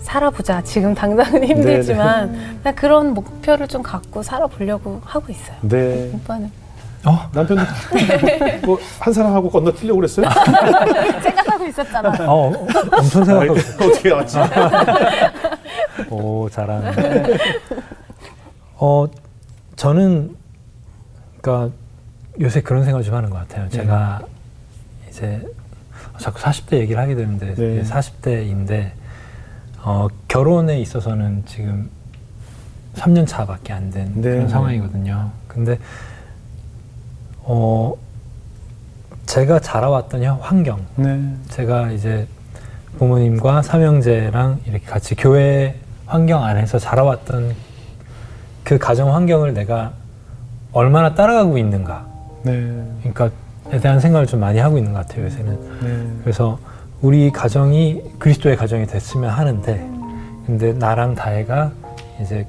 [0.00, 6.10] 살아보자 지금 당장은 힘들지만 그냥 그런 목표를 좀 갖고 살아보려고 하고 있어요 네.
[6.12, 6.50] 오빠는
[7.06, 7.30] 어?
[7.32, 7.62] 남편도
[8.66, 10.26] 뭐한 사람하고 건너뛰려고 그랬어요?
[11.22, 12.66] 생각하고 있었잖아 어, 어,
[12.98, 13.88] 엄청 생각하고 있어요.
[13.88, 14.38] 어떻게 알았지?
[16.10, 16.92] 오, 잘하네.
[18.74, 19.06] 어,
[19.76, 20.36] 저는,
[21.40, 21.70] 그니까,
[22.40, 23.68] 요새 그런 생각을 좀 하는 것 같아요.
[23.70, 24.20] 제가
[25.08, 25.40] 이제,
[26.18, 27.82] 자꾸 40대 얘기를 하게 되는데, 네.
[27.82, 28.90] 40대인데,
[29.82, 31.88] 어, 결혼에 있어서는 지금
[32.96, 34.30] 3년 차밖에 안된 네.
[34.30, 35.30] 그런 상황이거든요.
[35.48, 35.78] 근데,
[37.42, 37.94] 어,
[39.26, 41.34] 제가 자라왔던 현- 환경, 네.
[41.48, 42.26] 제가 이제
[42.98, 45.74] 부모님과 삼형제랑 이렇게 같이 교회
[46.06, 47.54] 환경 안에서 자라왔던
[48.64, 49.92] 그 가정 환경을 내가
[50.72, 52.06] 얼마나 따라가고 있는가.
[52.46, 52.82] 네.
[53.00, 53.30] 그러니까
[53.72, 55.58] 에 대한 생각을 좀 많이 하고 있는 것 같아요, 요새는.
[55.82, 56.06] 네.
[56.22, 56.58] 그래서
[57.02, 59.90] 우리 가정이 그리스도의 가정이 됐으면 하는데,
[60.46, 61.72] 근데 나랑 다혜가
[62.22, 62.46] 이제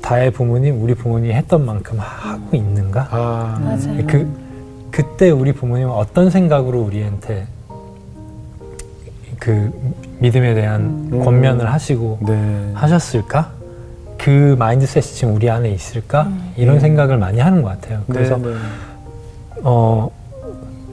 [0.00, 3.08] 다혜 부모님, 우리 부모님이 했던 만큼 하고 있는가?
[3.10, 3.58] 아.
[3.62, 4.42] 맞아요 그
[4.90, 7.46] 그때 우리 부모님은 어떤 생각으로 우리한테
[9.38, 9.70] 그
[10.18, 11.24] 믿음에 대한 음.
[11.24, 12.70] 권면을 하시고 네.
[12.74, 13.52] 하셨을까?
[14.22, 16.30] 그 마인드셋이 지금 우리 안에 있을까?
[16.56, 16.80] 이런 음.
[16.80, 18.02] 생각을 많이 하는 것 같아요.
[18.08, 18.54] 그래서 네, 네.
[19.62, 20.10] 어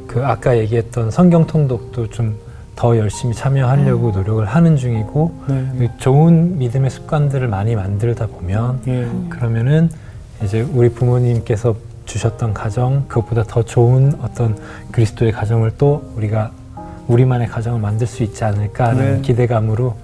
[0.07, 5.69] 그 아까 얘기했던 성경 통독도 좀 더 열심히 참여하려고 노력을 하는 중이고 네.
[5.77, 9.05] 그 좋은 믿음의 습관들을 많이 만들다 보면 예.
[9.27, 9.89] 그러면은
[10.41, 14.57] 이제 우리 부모님께서 주셨던 가정 그것보다 더 좋은 어떤
[14.93, 16.51] 그리스도의 가정을 또 우리가
[17.09, 19.21] 우리만의 가정을 만들 수 있지 않을까라는 네.
[19.23, 19.97] 기대감으로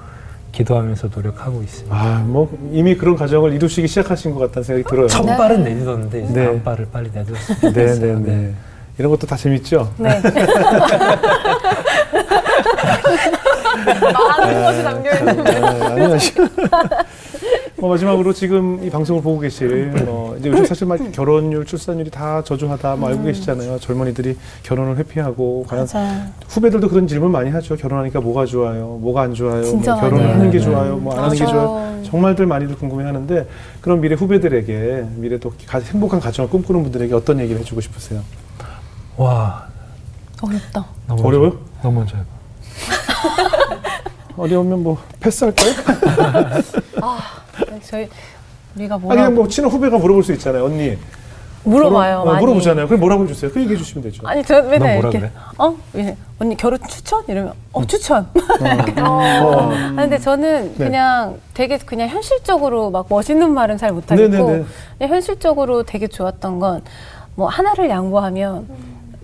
[0.56, 1.96] 기도하면서 노력하고 있습니다.
[1.96, 5.08] 아, 뭐 이미 그런 가정을 이루시기 시작하신 것 같다는 생각이 들어요.
[5.08, 6.46] 첫 발은 내딛었는데 이제 네.
[6.46, 8.20] 다음 발을 빨리 내줬으면 네, 좋겠어요.
[8.20, 8.54] 네, 네.
[8.98, 9.92] 이런 것도 다 재밌죠?
[9.98, 10.22] 네
[14.14, 16.18] 많은 것이 담겨 있는 아, 아니, 아
[17.86, 17.88] 니.
[17.88, 22.44] 뭐 마지막으로 지금 이 방송을 보고 계실 뭐 이제 요즘 사실 막 결혼율, 출산율이 다
[22.44, 23.80] 저조하다 뭐 알고 계시잖아요.
[23.80, 27.76] 젊은이들이 결혼을 회피하고 과연 맞아요 후배들도 그런 질문 많이 하죠.
[27.76, 28.98] 결혼하니까 뭐가 좋아요?
[29.02, 29.62] 뭐가 안 좋아요?
[29.72, 30.66] 뭐 결혼을 많이 하는 게 해요.
[30.66, 30.98] 좋아요?
[30.98, 31.46] 뭐 안 하는 게.
[31.46, 32.02] 좋아요?
[32.04, 33.48] 정말들 많이들 궁금해하는데
[33.82, 38.22] 그런 미래 후배들에게 미래 또 가- 행복한 가정을 꿈꾸는 분들에게 어떤 얘기를 해주고 싶으세요?
[39.18, 39.68] 와
[40.42, 41.50] 어렵다 너무 어려워요?
[41.52, 42.26] 먼저- 너무 먼저 해봐.
[44.38, 45.72] 어려우면 뭐 패스할까요?
[47.84, 48.08] 저희
[48.76, 50.66] 우리가 아니 뭐라 그냥 뭐 친한 후배가 물어볼 수 있잖아요.
[50.66, 50.98] 언니
[51.64, 52.88] 물어봐요 결혼- 어, 많이 물어보잖아요.
[52.88, 53.52] 그럼 뭐라고 해주세요?
[53.52, 54.28] 그 얘기해 주시면 되죠.
[54.28, 55.32] 아니 저 맨날 이렇게 그래?
[55.58, 58.28] 어 예, 언니 결혼 추천 이러면 어 추천
[59.02, 59.72] 어.
[59.74, 60.86] 아, 근데 저는 네.
[60.86, 64.66] 그냥 되게 그냥 현실적으로 막 멋있는 말은 잘 못하겠고 네네네.
[65.00, 66.82] 그냥 현실적으로 되게 좋았던 건
[67.38, 68.66] 뭐 하나를 양보하면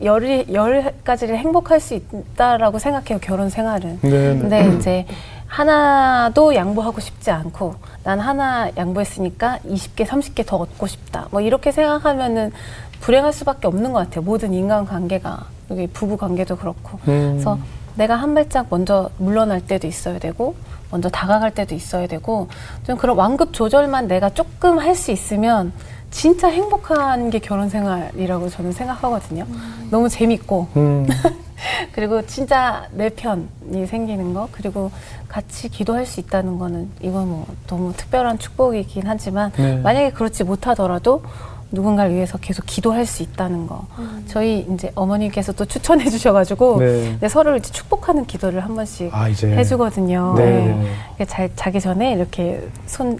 [0.03, 3.99] 열이 열 가지를 행복할 수 있다라고 생각해요 결혼 생활은.
[4.01, 4.37] 네, 네.
[4.37, 5.05] 근데 이제
[5.51, 11.27] 하나도 양보하고 싶지 않고 난 하나 양보했으니까 20개, 30개 더 얻고 싶다.
[11.29, 12.53] 뭐 이렇게 생각하면은
[13.01, 14.21] 불행할 수밖에 없는 것 같아요.
[14.23, 16.99] 모든 인간 관계가 여기 부부 관계도 그렇고.
[17.09, 17.33] 음.
[17.33, 17.59] 그래서
[17.95, 20.55] 내가 한 발짝 먼저 물러날 때도 있어야 되고
[20.89, 22.47] 먼저 다가갈 때도 있어야 되고
[22.87, 25.73] 좀 그런 완급 조절만 내가 조금 할 수 있으면
[26.11, 29.47] 진짜 행복한 게 결혼 생활이라고 저는 생각하거든요.
[29.89, 31.07] 너무 재밌고 음.
[31.93, 34.91] 그리고 진짜 내 편이 생기는 거 그리고
[35.27, 39.77] 같이 기도할 수 있다는 거는 이건 뭐 너무 특별한 축복이긴 하지만 네.
[39.77, 41.23] 만약에 그렇지 못하더라도
[41.71, 43.85] 누군가를 위해서 계속 기도할 수 있다는 거
[44.27, 47.17] 저희 이제 어머니께서 또 추천해 주셔가지고 네.
[47.19, 50.33] 네, 서로를 이제 축복하는 기도를 한 번씩 아 이제 해주거든요.
[50.37, 50.93] 네.
[51.17, 51.25] 네.
[51.25, 53.17] 잘 자기 전에 이렇게 손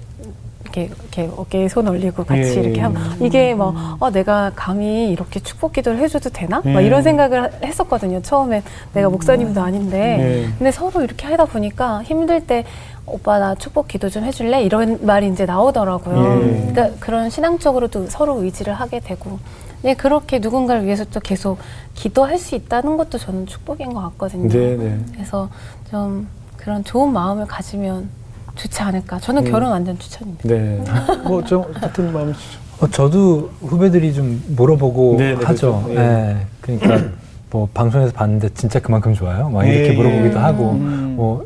[0.71, 2.81] 이렇게, 이렇게 어깨에 손 올리고 같이 예, 이렇게 예.
[2.81, 6.61] 하면 이게 뭐 어, 내가 감히 이렇게 축복 기도를 해줘도 되나?
[6.63, 6.85] 막 예.
[6.85, 8.21] 이런 생각을 했었거든요.
[8.21, 8.63] 처음에
[8.93, 10.53] 내가 목사님도 아닌데 예.
[10.57, 12.63] 근데 서로 이렇게 하다 보니까 힘들 때
[13.05, 14.63] 오빠 나 축복 기도 좀 해줄래?
[14.63, 16.41] 이런 말이 이제 나오더라고요.
[16.43, 16.71] 예.
[16.71, 19.39] 그러니까 그런 신앙적으로도 서로 의지를 하게 되고
[19.83, 21.57] 네, 그렇게 누군가를 위해서 또 계속
[21.95, 24.47] 기도할 수 있다는 것도 저는 축복인 것 같거든요.
[24.47, 24.99] 네, 네.
[25.13, 25.49] 그래서
[25.89, 28.09] 좀 그런 좋은 마음을 가지면
[28.55, 29.19] 좋지 않을까.
[29.19, 29.51] 저는 음.
[29.51, 30.47] 결혼 완전 추천입니다.
[30.47, 30.83] 네.
[31.25, 32.59] 뭐 저 같은 마음이시죠.
[32.81, 35.83] 어, 저도 후배들이 좀 물어보고 네, 네, 하죠.
[35.83, 35.91] 그렇죠.
[35.91, 35.95] 예.
[35.95, 36.45] 네.
[36.61, 37.09] 그러니까
[37.51, 39.49] 뭐 방송에서 봤는데 진짜 그만큼 좋아요?
[39.49, 40.41] 막 이렇게 예, 물어보기도 예.
[40.41, 41.13] 하고 음.
[41.15, 41.45] 뭐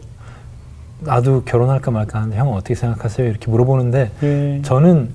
[1.02, 3.28] 나도 결혼할까 말까 하는데 형은 어떻게 생각하세요?
[3.28, 4.62] 이렇게 물어보는데 예.
[4.64, 5.10] 저는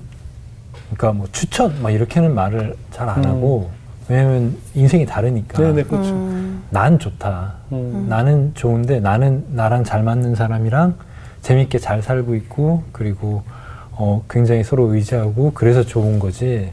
[0.93, 3.29] 그러니까 뭐 추천 막 이렇게는 말을 잘안 음.
[3.29, 3.69] 하고
[4.07, 6.09] 왜냐면 인생이 다르니까 네 네 그렇죠.
[6.11, 6.63] 음.
[6.69, 7.53] 난 좋다.
[7.71, 8.05] 음.
[8.09, 10.95] 나는 좋은데 나는 나랑 잘 맞는 사람이랑
[11.41, 13.43] 재밌게 잘 살고 있고 그리고
[13.91, 16.71] 어, 굉장히 서로 의지하고 그래서 좋은 거지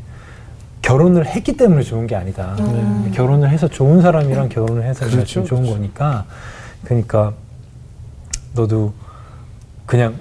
[0.83, 2.55] 결혼을 했기 때문에 좋은 게 아니다.
[2.57, 3.11] 네.
[3.13, 5.75] 결혼을 해서 좋은 사람이랑 결혼을 해서 그렇죠, 좋은 그렇죠.
[5.75, 6.25] 거니까
[6.85, 7.33] 그러니까
[8.55, 8.95] 너도
[9.87, 10.15] 그냥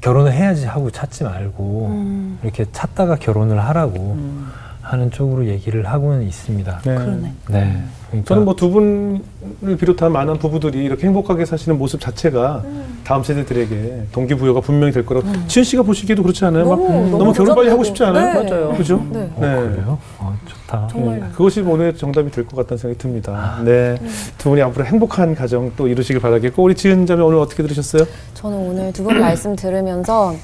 [0.00, 2.38] 결혼을 해야지 하고 찾지 말고 음.
[2.42, 4.48] 이렇게 찾다가 결혼을 하라고 음.
[4.86, 6.80] 하는 쪽으로 얘기를 하고는 있습니다.
[6.84, 6.94] 네.
[6.94, 7.32] 그러네.
[7.48, 7.82] 네.
[8.08, 12.62] 그러니까 저는 뭐 두 분을 비롯한 많은 부부들이 이렇게 행복하게 사시는 모습 자체가
[13.02, 16.68] 다음 세대들에게 동기부여가 분명히 될 거라고 지은 씨가 보시기에도 그렇지 않아요?
[16.68, 17.82] 막 너무, 너무 결혼 빨리 하고.
[17.82, 18.42] 싶지 않아요?
[18.42, 18.48] 네.
[18.50, 18.74] 맞아요.
[18.76, 19.04] 그죠?
[19.10, 19.20] 네.
[19.34, 19.54] 어, 네.
[19.56, 19.98] 그래요?
[20.18, 20.88] 어, 좋다.
[20.92, 21.18] 정말.
[21.20, 23.60] 네, 그것이 오늘 정답이 될 것 같다는 생각이 듭니다.
[23.64, 23.96] 네,
[24.38, 28.04] 두 분이 앞으로 행복한 가정 또 이루시길 바라겠고 우리 지은 자매 오늘 어떻게 들으셨어요?
[28.34, 30.34] 저는 오늘 두 분 말씀 들으면서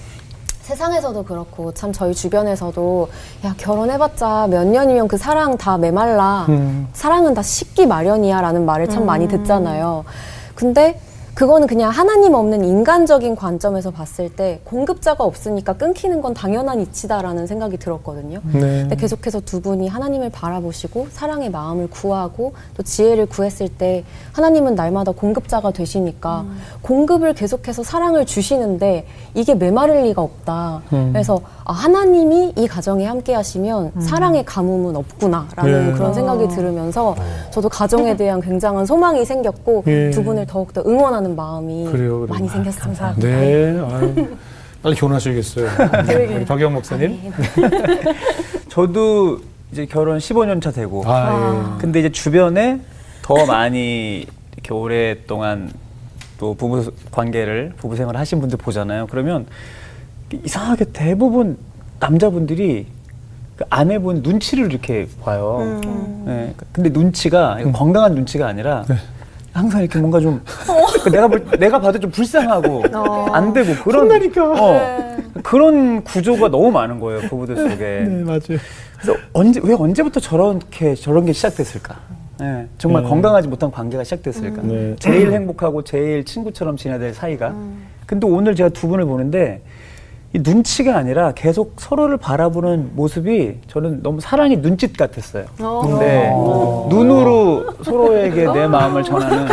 [0.72, 3.08] 세상에서도 그렇고 참 저희 주변에서도
[3.44, 6.88] 야 결혼해봤자 몇 년이면 그 사랑 다 메말라 음.
[6.94, 10.04] 사랑은 다 식기 마련이야라는 말을 참 많이 듣잖아요.
[10.54, 10.98] 근데
[11.34, 17.78] 그거는 그냥 하나님 없는 인간적인 관점에서 봤을 때 공급자가 없으니까 끊기는 건 당연한 이치다라는 생각이
[17.78, 18.40] 들었거든요.
[18.52, 18.60] 네.
[18.60, 25.12] 근데 계속해서 두 분이 하나님을 바라보시고 사랑의 마음을 구하고 또 지혜를 구했을 때 하나님은 날마다
[25.12, 26.44] 공급자가 되시니까
[26.82, 30.82] 공급을 계속해서 사랑을 주시는데 이게 메마를 리가 없다.
[30.92, 31.10] 음.
[31.12, 35.92] 그래서 아, 하나님이 이 가정에 함께 하시면 사랑의 가뭄은 없구나라는 네.
[35.92, 37.14] 그런 생각이 들으면서
[37.50, 40.10] 저도 가정에 대한 굉장한 소망이 생겼고 예.
[40.10, 42.26] 두 분을 더욱더 응원하는 마음이 그래요, 그래요.
[42.28, 43.14] 많이 생겼습니다.
[43.16, 44.36] 네, 아유,
[44.82, 45.68] 빨리 결혼하셔야겠어요.
[46.36, 47.32] 우리 박영 목사님.
[48.68, 49.40] 저도
[49.72, 52.80] 이제 결혼 15년 차 되고 아, 근데 이제 주변에
[53.22, 55.70] 더 많이 이렇게 오랫동안
[56.38, 59.06] 또 부부 관계를 부부 생활을 하신 분들 보잖아요.
[59.08, 59.46] 그러면
[60.44, 61.56] 이상하게 대부분
[62.00, 62.86] 남자분들이
[63.56, 65.58] 그 아내분 눈치를 이렇게 봐요.
[65.84, 66.22] 음.
[66.26, 68.84] 네, 근데 눈치가 이거 건강한 눈치가 아니라
[69.53, 73.26] 항상 이렇게 뭔가 좀그 내가 볼, 내가 봐도 좀 불쌍하고 어.
[73.32, 74.44] 안 되고 그런 혼나니까.
[74.44, 77.76] 어, 그런 구조가 너무 많은 거예요 부부들 속에.
[77.76, 78.59] 네, 맞아요.
[79.00, 81.96] 그래서 언제 왜 언제부터 저렇게 저런 게 시작됐을까?
[82.40, 83.09] 네, 정말 음.
[83.11, 84.62] 건강하지 못한 관계가 시작됐을까?
[84.62, 84.96] 네.
[84.98, 87.55] 제일 행복하고 제일 친구처럼 지내야 될 사이가.
[88.07, 89.62] 근데 오늘 제가 두 분을 보는데
[90.34, 95.44] 이 눈치가 아니라 계속 서로를 바라보는 모습이 저는 너무 사랑의 눈짓 같았어요.
[95.82, 96.30] 근데
[96.88, 99.46] 눈으로 서로에게 내 마음을 전하는.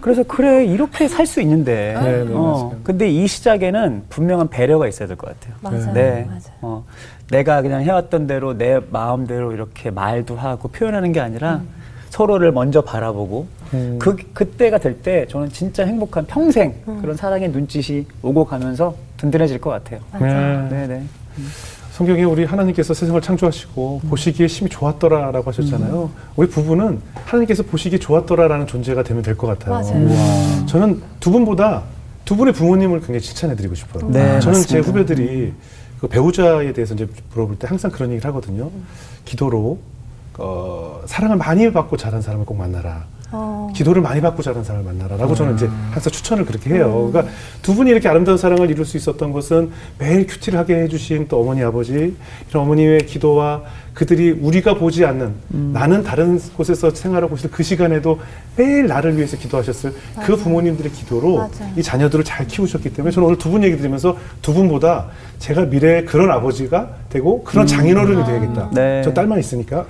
[0.00, 1.94] 그래서 그래 이렇게 살 수 있는데.
[2.02, 2.72] 네, 네, 어.
[2.82, 5.54] 근데 이 시작에는 분명한 배려가 있어야 될 것 같아요.
[5.60, 5.92] 맞아요.
[5.92, 6.24] 네.
[6.26, 6.40] 맞아요.
[6.62, 6.84] 어,
[7.30, 11.60] 내가 그냥 해왔던 대로 내 마음대로 이렇게 말도 하고 표현하는 게 아니라
[12.10, 13.98] 서로를 먼저 바라보고 음.
[14.00, 18.94] 그 그때가 될 때 저는 진짜 행복한 평생 그런 사랑의 눈짓이 오고 가면서
[19.24, 20.00] 든든해질 것 같아요.
[20.20, 20.68] 네.
[20.70, 21.02] 네, 네.
[21.92, 26.10] 성경에 우리 하나님께서 세상을 창조하시고 보시기에 심히 좋았더라라고 하셨잖아요.
[26.36, 29.74] 우리 부부는 하나님께서 보시기에 좋았더라라는 존재가 되면 될 것 같아요.
[29.74, 30.66] 맞아요.
[30.66, 31.82] 저는 두 분보다
[32.24, 34.08] 두 분의 부모님을 굉장히 칭찬해드리고 싶어요.
[34.10, 34.88] 네, 저는 제 맞습니다.
[34.88, 35.52] 후배들이
[36.00, 38.70] 그 배우자에 대해서 이제 물어볼 때 항상 그런 얘기를 하거든요.
[39.24, 39.78] 기도로
[40.38, 43.04] 어, 사랑을 많이 받고 자란 사람을 꼭 만나라.
[43.36, 43.68] 어.
[43.74, 47.08] 기도를 많이 받고 자란 사람을 만나라라고 저는 이제 항상 추천을 그렇게 해요.
[47.10, 47.32] 그러니까
[47.62, 51.62] 두 분이 이렇게 아름다운 사랑을 이룰 수 있었던 것은 매일 큐티를 하게 해주신 또 어머니
[51.62, 52.16] 아버지
[52.48, 53.62] 이런 어머니의 기도와
[53.94, 55.32] 그들이 우리가 보지 않는
[55.72, 58.18] 나는 다른 곳에서 생활하고 있을 그 시간에도
[58.56, 59.94] 매일 나를 위해서 기도하셨을
[60.26, 61.50] 그 부모님들의 기도로 맞아요.
[61.76, 65.06] 이 자녀들을 잘 키우셨기 때문에 저는 오늘 두 분 얘기 들으면서 두 분보다
[65.38, 68.70] 제가 미래에 그런 아버지가 되고 그런 장인어른이 되야겠다.
[68.72, 69.02] 네.
[69.04, 69.86] 저 딸만 있으니까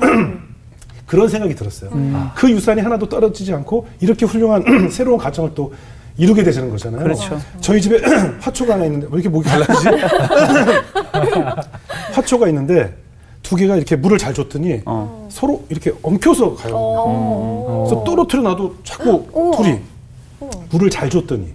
[1.06, 1.90] 그런 생각이 들었어요.
[2.34, 5.72] 그 유산이 하나도 떨어지지 않고 이렇게 훌륭한 새로운 가정을 또
[6.18, 7.02] 이루게 되시는 거잖아요.
[7.02, 7.40] 그렇죠.
[7.60, 8.00] 저희 집에
[8.40, 9.88] 화초가 하나 있는데 왜 이렇게 목이 갈라지지?
[12.12, 12.94] 화초가 있는데
[13.44, 15.28] 두 개가 이렇게 물을 잘 줬더니 어.
[15.30, 16.74] 서로 이렇게 엉켜서 가요.
[16.76, 17.86] 어.
[17.86, 19.26] 그래서 떨어뜨려 놔도 자꾸
[19.56, 19.78] 둘이
[20.70, 21.54] 물을 잘 줬더니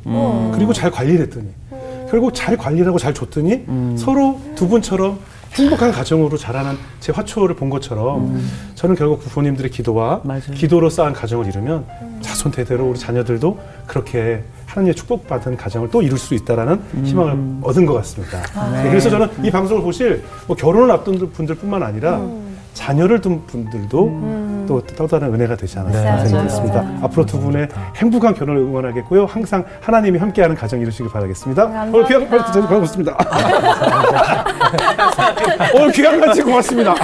[0.54, 1.48] 그리고 잘 관리를 했더니
[2.10, 3.66] 결국 잘 관리를 하고 잘 줬더니
[3.98, 5.20] 서로 두 분처럼
[5.54, 8.40] 행복한 가정으로 자라는 제 화초를 본 것처럼
[8.76, 10.42] 저는 결국 부모님들의 기도와 맞아요.
[10.56, 11.86] 기도로 쌓은 가정을 이루면
[12.22, 17.94] 자손 대대로 우리 자녀들도 그렇게 하나님의 축복받은 가정을 또 이룰 수 있다라는 희망을 얻은 것
[17.96, 18.40] 같습니다.
[18.72, 22.22] 네, 그래서 저는 이 방송을 보실 뭐 결혼을 앞둔 분들뿐만 아니라
[22.76, 26.82] 자녀를 둔 분들도 또, 또 다른 은혜가 되지 않았나 네, 생각했습니다.
[26.82, 27.00] 맞아요.
[27.02, 29.26] 앞으로 두 분의 행복한 결혼을 응원하겠고요.
[29.26, 31.64] 항상 하나님이 함께하는 가정 이루시길 바라겠습니다.
[31.64, 31.98] 감사합니다.
[31.98, 33.18] 오늘 귀한 말씀 드려서 고맙습니다.
[35.74, 36.96] 오늘 귀한 말씀 고맙습니다.